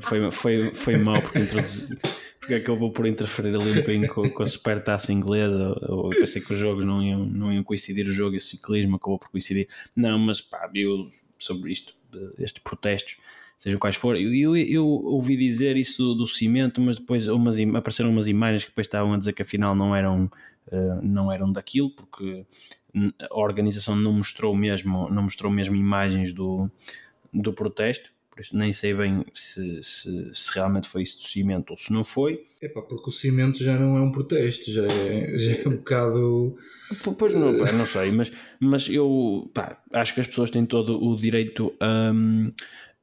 [0.00, 1.96] Foi, foi, foi mal porque introduzi.
[2.40, 5.76] Porque acabou por interferir ali um bocadinho com, com a supertaça inglesa.
[5.82, 8.96] Eu pensei que os jogos não iam, não iam coincidir, o jogo e o ciclismo
[8.96, 9.68] acabou por coincidir.
[9.94, 11.04] Não, mas pá, eu
[11.38, 11.94] sobre isto,
[12.38, 13.16] estes protestos,
[13.58, 18.10] sejam quais forem, eu, eu, eu, ouvi dizer isso do cimento, mas depois umas, apareceram
[18.10, 20.30] umas imagens que depois estavam a dizer que afinal não eram,
[20.68, 22.44] uh, não eram daquilo, porque
[23.30, 26.70] a organização não mostrou mesmo, não mostrou mesmo imagens do,
[27.32, 31.70] do protesto, por isso nem sei bem se, se, se realmente foi isso do cimento
[31.70, 32.42] ou se não foi.
[32.60, 35.76] É pá, porque o cimento já não é um protesto, já é, já é um
[35.76, 36.58] bocado.
[37.16, 41.00] Pois não, pá, não sei, mas, mas eu pá, acho que as pessoas têm todo
[41.00, 42.12] o direito a,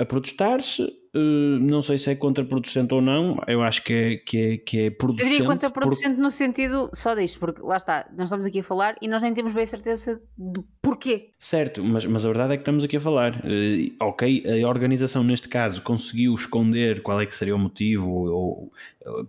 [0.01, 1.00] a protestar-se.
[1.13, 4.79] Uh, não sei se é contraproducente ou não, eu acho que é, que é, que
[4.85, 5.23] é producente.
[5.23, 6.21] Eu diria contraproducente porque...
[6.21, 9.33] no sentido só disto, porque lá está, nós estamos aqui a falar e nós nem
[9.33, 11.31] temos bem a certeza de porquê.
[11.37, 13.35] Certo, mas, mas a verdade é que estamos aqui a falar.
[13.37, 18.71] Uh, ok, a organização neste caso conseguiu esconder qual é que seria o motivo, ou,
[19.05, 19.27] eu,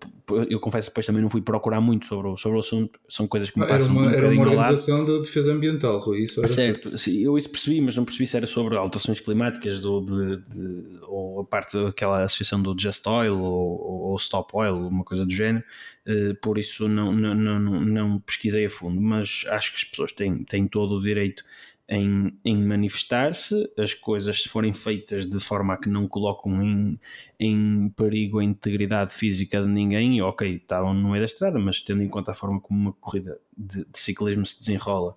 [0.51, 3.27] eu confesso que depois também não fui procurar muito sobre o, sobre o assunto, são
[3.27, 6.41] coisas que me passam era uma, um Era uma organização de defesa ambiental, Rui, isso
[6.41, 6.97] era certo.
[6.97, 10.99] Sim, eu isso percebi, mas não percebi se era sobre alterações climáticas do, de, de,
[11.09, 15.33] ou a parte daquela associação do Just Oil ou, ou Stop Oil, uma coisa do
[15.33, 15.65] género,
[16.07, 20.13] uh, por isso não, não, não, não pesquisei a fundo, mas acho que as pessoas
[20.13, 21.45] têm, têm todo o direito
[21.89, 26.99] em, em manifestar-se, as coisas se forem feitas de forma a que não colocam em,
[27.39, 32.03] em perigo a integridade física de ninguém, ok, estavam no meio da estrada, mas tendo
[32.03, 35.17] em conta a forma como uma corrida de, de ciclismo se desenrola,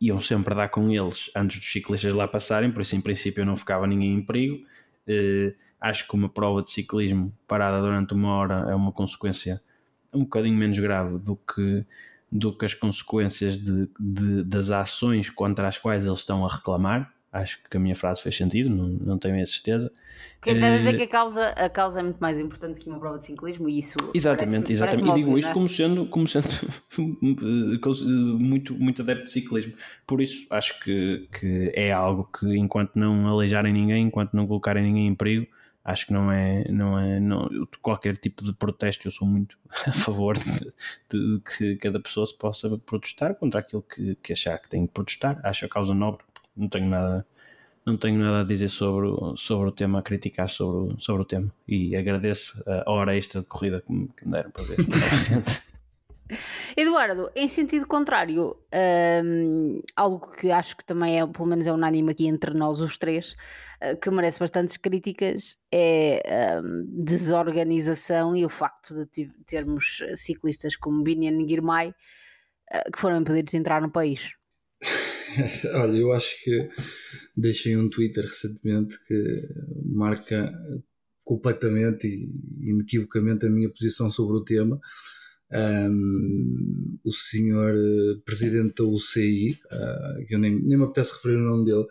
[0.00, 3.56] iam sempre dar com eles antes dos ciclistas lá passarem, por isso em princípio não
[3.56, 4.66] ficava ninguém em perigo.
[5.08, 9.60] Uh, acho que uma prova de ciclismo parada durante uma hora é uma consequência
[10.14, 11.84] um bocadinho menos grave do que
[12.30, 17.12] do que as consequências de, de, das ações contra as quais eles estão a reclamar.
[17.30, 19.92] Acho que a minha frase fez sentido, não, não tenho a certeza.
[20.40, 22.98] Quem está a dizer que a causa, a causa é muito mais importante que uma
[22.98, 23.98] prova de ciclismo e isso.
[24.14, 25.10] Exatamente, exatamente.
[25.10, 25.52] E digo óbvio, isto é?
[25.52, 26.48] como sendo, como sendo
[28.38, 29.74] muito, muito adepto de ciclismo.
[30.06, 34.82] Por isso, acho que, que é algo que, enquanto não aleijarem ninguém, enquanto não colocarem
[34.82, 35.46] ninguém em perigo,
[35.84, 37.48] acho que não é, não é não,
[37.80, 39.06] qualquer tipo de protesto.
[39.06, 40.72] Eu sou muito a favor de,
[41.10, 44.92] de que cada pessoa se possa protestar contra aquilo que, que achar que tem que
[44.92, 45.40] protestar.
[45.42, 46.24] Acho a causa nobre,
[46.56, 47.26] não tenho nada
[47.84, 51.52] não tenho nada a dizer sobre, sobre o tema, a criticar sobre, sobre o tema.
[51.66, 54.76] E agradeço a hora extra de corrida que me, que me deram para ver.
[56.76, 58.56] Eduardo, em sentido contrário,
[59.24, 62.98] hum, algo que acho que também é, pelo menos é unânime aqui entre nós os
[62.98, 63.36] três,
[63.80, 71.02] eh, que merece bastantes críticas, é hum, desorganização e o facto de termos ciclistas como
[71.02, 71.94] Binian Girmay
[72.72, 74.32] eh, que foram impedidos de entrar no país.
[75.74, 76.68] Olha, eu acho que
[77.36, 79.48] deixei um Twitter recentemente que
[79.84, 80.52] marca
[81.24, 84.80] completamente e inequivocamente a minha posição sobre o tema.
[85.54, 91.36] Um, o senhor eh, presidente da UCI, ah, que eu nem, nem me apetece referir
[91.36, 91.86] o nome dele,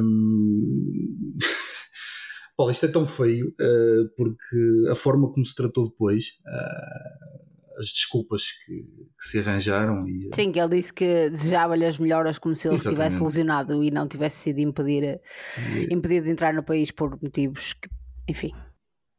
[0.00, 1.34] um,
[2.56, 7.86] Paulo, isto é tão feio ah, porque a forma como se tratou depois, ah, as
[7.86, 8.74] desculpas que,
[9.18, 12.76] que se arranjaram e Sim, que ele disse que desejava-lhe as melhoras como se ele
[12.76, 13.08] Exatamente.
[13.08, 15.20] estivesse lesionado e não tivesse sido impedir,
[15.58, 17.88] e- impedido de entrar no país por motivos que,
[18.28, 18.52] enfim.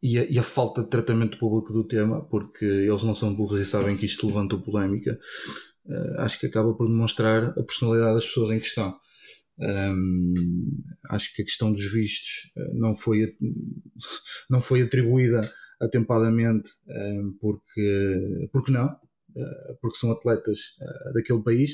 [0.03, 3.61] E a, e a falta de tratamento público do tema, porque eles não são burros
[3.61, 5.17] e sabem que isto levantou polémica,
[5.89, 8.95] eh, acho que acaba por demonstrar a personalidade das pessoas em questão.
[9.61, 10.33] Ahm,
[11.09, 13.35] acho que a questão dos vistos eh, não foi,
[14.49, 15.41] não foi atribuída
[15.81, 18.95] atempadamente, ahm, porque, porque não,
[19.35, 20.59] Eh, porque são atletas
[21.13, 21.71] daquele país.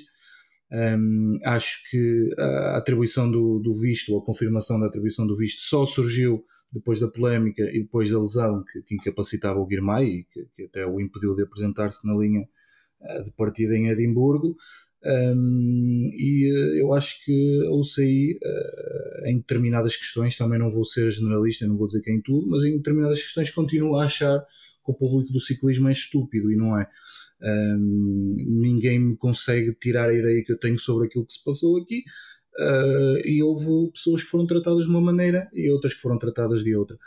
[0.72, 5.62] Ahm, acho que a atribuição do, do visto, ou a confirmação da atribuição do visto,
[5.64, 10.24] só surgiu depois da polémica e depois da lesão que, que incapacitava o Guirmay e
[10.24, 12.48] que, que até o impediu de apresentar-se na linha
[13.02, 14.56] eh, de partida em Edimburgo.
[15.02, 20.84] Um, e eh, eu acho que a UCI, eh, em determinadas questões, também não vou
[20.84, 24.40] ser generalista, não vou dizer que em tudo, mas em determinadas questões continua a achar
[24.40, 26.90] que o público do ciclismo é estúpido e não é.
[27.42, 31.82] Um, ninguém me consegue tirar a ideia que eu tenho sobre aquilo que se passou
[31.82, 32.04] aqui.
[32.60, 36.62] Uh, e houve pessoas que foram tratadas de uma maneira e outras que foram tratadas
[36.62, 36.98] de outra.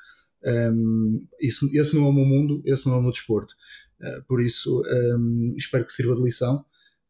[0.42, 3.52] Um, isso, esse não é o meu mundo, esse não é o meu desporto.
[4.00, 4.82] Uh, por isso,
[5.18, 6.64] um, espero que sirva de lição,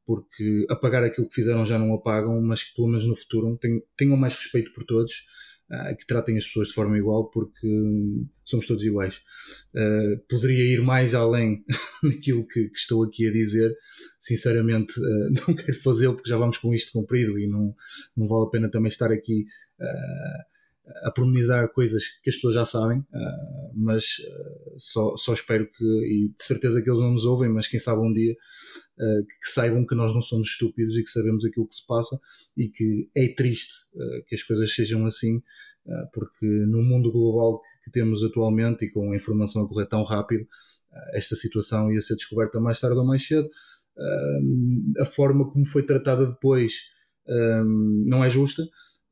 [0.05, 3.83] porque apagar aquilo que fizeram já não apagam, mas que pelo menos no futuro tenham,
[3.97, 5.25] tenham mais respeito por todos,
[5.99, 9.23] que tratem as pessoas de forma igual, porque hum, somos todos iguais.
[9.75, 11.65] Uh, poderia ir mais além
[12.03, 13.75] daquilo que, que estou aqui a dizer,
[14.21, 17.75] sinceramente uh, não quero fazê-lo porque já vamos com isto comprido e não,
[18.17, 19.47] não vale a pena também estar aqui
[19.81, 20.52] uh,
[21.05, 25.85] a pormenizar coisas que as pessoas já sabem, uh, mas uh, só, só espero que,
[25.85, 29.51] e de certeza que eles não nos ouvem, mas quem sabe um dia uh, que,
[29.51, 32.19] saibam que nós não somos estúpidos e que sabemos aquilo que se passa
[32.57, 33.73] e que é triste
[34.27, 35.43] que as coisas sejam assim,
[36.13, 40.47] porque no mundo global que, temos atualmente e com a informação a correr tão rápido,
[41.15, 43.49] esta situação ia ser descoberta mais tarde ou mais cedo.
[45.01, 46.91] A forma como foi tratada depois
[48.07, 48.63] não é justa.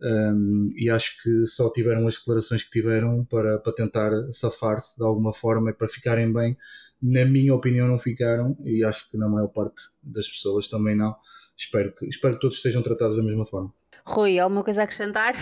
[0.03, 5.05] Um, e acho que só tiveram as declarações que tiveram para, para tentar safar-se de
[5.05, 6.57] alguma forma e para ficarem bem.
[7.03, 11.15] Na minha opinião, não ficaram, e acho que na maior parte das pessoas também não.
[11.57, 13.73] Espero que, espero que todos estejam tratados da mesma forma.
[14.07, 15.35] Rui, alguma coisa a acrescentar?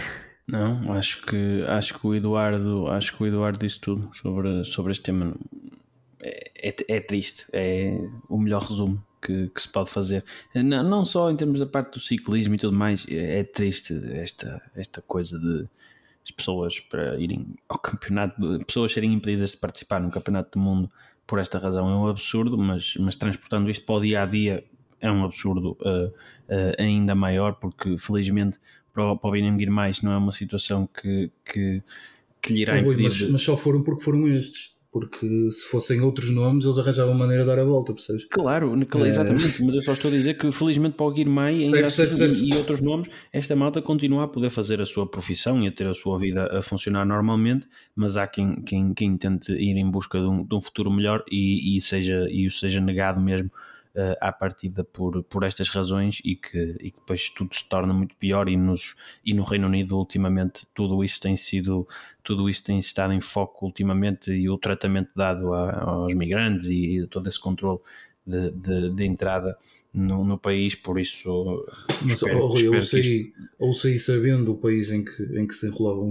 [0.47, 4.93] Não, acho que, acho que o Eduardo acho que o Eduardo disse tudo sobre, sobre
[4.93, 5.35] este tema.
[6.21, 7.97] É, é, é triste, é
[8.29, 10.25] o melhor resumo que, que, se pode fazer.
[10.55, 13.95] Não, não só em termos da parte do ciclismo e tudo mais, é, é triste
[14.12, 15.69] esta, esta coisa de
[16.25, 20.91] as pessoas para irem ao campeonato, pessoas serem impedidas de participar no campeonato do mundo
[21.27, 24.64] por esta razão é um absurdo, mas, mas transportando isto para o dia a dia
[25.01, 26.12] é um absurdo uh, uh,
[26.79, 28.59] ainda maior, porque felizmente
[28.93, 31.83] para o, para o Benjamin mais não é uma situação que, que,
[32.41, 33.05] que lhe irá impedir.
[33.05, 37.43] Mas, mas só foram porque foram estes porque se fossem outros nomes eles arranjavam maneira
[37.43, 38.25] de dar a volta, percebes?
[38.27, 38.75] Claro,
[39.07, 39.65] exatamente, é...
[39.65, 42.05] mas eu só estou a dizer que felizmente para o Guirmay ainda assim.
[42.05, 45.73] E, e, outros nomes, esta malta continua a poder fazer a sua profissão e a
[45.73, 49.91] ter a sua vida a funcionar normalmente, mas há quem, quem, quem tente ir em
[49.91, 53.51] busca de um, de um futuro melhor e, e, seja, e o seja negado mesmo
[53.99, 57.93] uh, à partida por, por estas razões e que, e que depois tudo se torna
[57.93, 58.95] muito pior e, nos,
[59.25, 61.87] e no Reino Unido ultimamente tudo isso tem sido
[62.23, 67.07] tudo isso tem estado em foco ultimamente e o tratamento dado a, aos migrantes e
[67.11, 67.81] todo esse controle
[68.25, 69.57] de, de, de entrada
[69.93, 71.65] no, no, país, por isso.
[72.03, 73.33] Mas espero, oh, eu saí, isto...
[73.59, 76.03] ou saí sabendo o país em que, em que se enrolava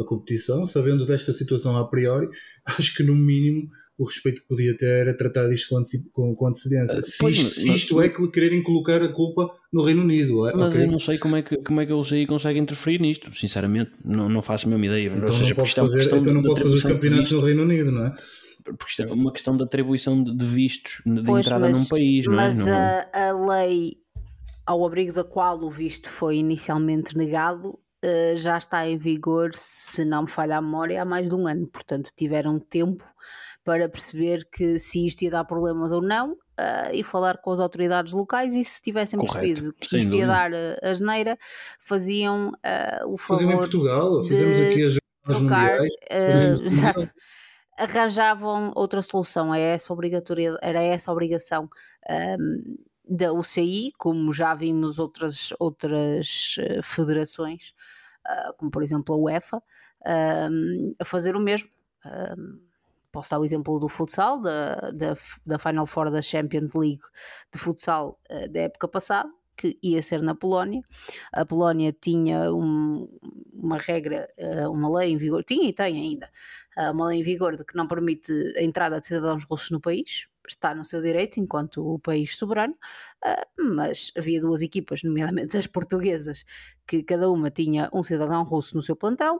[0.00, 2.28] a competição, sabendo desta situação a priori,
[2.64, 5.74] acho que no mínimo o respeito que podia ter era tratar disto
[6.12, 7.00] com, com, antecedência.
[7.00, 10.48] Uh, se, pois, isto, se isto é que quererem colocar a culpa no Reino Unido.
[10.48, 10.52] É?
[10.54, 10.84] Mas okay.
[10.84, 13.90] eu não sei como é que, como é que eles aí conseguem interferir nisto, sinceramente,
[14.04, 15.08] não, não faço a mesma ideia.
[15.08, 17.90] Então Ou seja, não pode fazer, é não pode fazer os campeonatos no Reino Unido,
[17.90, 18.14] não é?
[18.62, 21.88] Porque isto é uma questão de atribuição de, de vistos de pois, entrada mas, num
[21.88, 22.36] país, não é?
[22.36, 22.72] Mas não...
[22.72, 23.96] A, a lei
[24.64, 27.70] ao abrigo da qual o visto foi inicialmente negado
[28.04, 31.46] uh, já está em vigor, se não me falha a memória, há mais de um
[31.46, 31.66] ano.
[31.66, 33.04] Portanto, tiveram tempo
[33.68, 37.60] para perceber que se isto ia dar problemas ou não uh, e falar com as
[37.60, 39.38] autoridades locais e se tivessem Correto.
[39.38, 40.26] percebido que Sem isto dúvida.
[40.26, 41.38] ia dar uh, asneira,
[41.78, 45.84] faziam uh, o favor Faziam em Portugal, fizemos aqui as trocar, uh,
[46.64, 47.10] exato,
[47.76, 51.68] arranjavam outra solução, era essa, obrigatória, era essa a obrigação
[52.40, 57.74] um, da UCI, como já vimos outras, outras federações,
[58.56, 59.62] como por exemplo a UEFA,
[60.50, 61.68] um, a fazer o mesmo.
[62.06, 62.67] Um,
[63.18, 67.02] posso dar o exemplo do futsal, da, da, da Final Four da Champions League
[67.52, 70.80] de futsal uh, da época passada, que ia ser na Polónia.
[71.32, 73.08] A Polónia tinha um,
[73.52, 76.30] uma regra, uh, uma lei em vigor, tinha e tem ainda,
[76.78, 79.80] uh, uma lei em vigor de que não permite a entrada de cidadãos russos no
[79.80, 80.28] país.
[80.48, 82.72] Está no seu direito enquanto o país soberano,
[83.58, 86.42] mas havia duas equipas, nomeadamente as portuguesas,
[86.86, 89.38] que cada uma tinha um cidadão russo no seu plantel,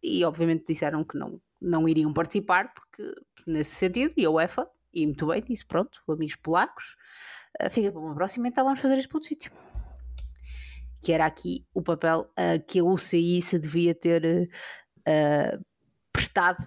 [0.00, 3.12] e obviamente disseram que não, não iriam participar, porque
[3.46, 6.96] nesse sentido, e a UEFA, e muito bem, disse: pronto, amigos polacos,
[7.62, 9.52] uh, fica para uma próxima, então vamos fazer isto para outro sítio.
[11.02, 14.50] Que era aqui o papel uh, que a UCI se devia ter
[15.00, 15.64] uh,
[16.12, 16.64] prestado,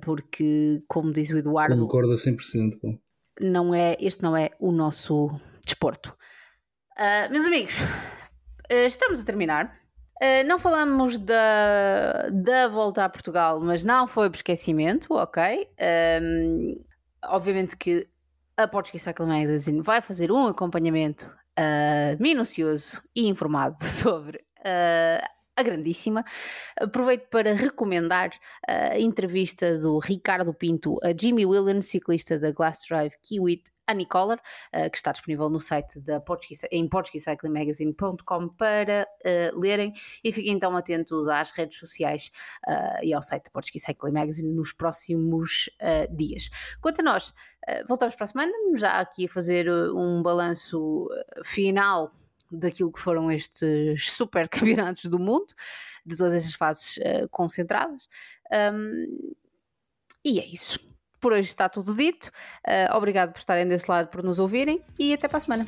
[0.00, 1.76] porque, como diz o Eduardo.
[1.76, 2.78] Concordo a 100%.
[2.82, 2.98] Bom.
[3.38, 5.28] Não é, este não é o nosso
[5.62, 6.16] desporto.
[7.30, 7.74] meus amigos,
[8.70, 9.78] estamos a terminar.
[10.20, 15.42] Uh, não falamos da, da volta a Portugal, mas não foi por esquecimento, ok?
[15.44, 16.80] Um, ehm,
[17.24, 18.08] obviamente que
[18.56, 21.26] a Portuguese Cycle Magazine vai fazer um acompanhamento
[21.58, 26.24] uh, minucioso e informado sobre uh, a grandíssima.
[26.80, 28.30] Aproveito para recomendar
[28.66, 34.40] a entrevista do Ricardo Pinto a Jimmy Williams, ciclista da Glass Drive Kiwit Anicolor, uh,
[34.72, 39.92] eh, que está disponível no site da Portuguese, em portuguesecyclingmagazine.com para uh, lerem
[40.22, 42.30] e fiquem então atentos às redes sociais
[42.68, 45.70] uh, e ao site da Portuguese Cycling Magazine nos próximos
[46.10, 46.50] dias.
[46.80, 47.32] Quanto a nós,
[47.88, 51.08] voltamos para a semana, já aqui a fazer um balanço
[51.44, 52.12] final
[52.50, 55.52] daquilo que foram estes super campeonatos do mundo,
[56.04, 56.98] de todas essas fases
[57.30, 58.08] concentradas.
[58.52, 59.34] Um,
[60.24, 60.78] e é isso.
[61.20, 62.30] Por hoje está tudo dito.
[62.66, 65.66] Uh, obrigado por estarem desse lado, por nos ouvirem e até para a semana.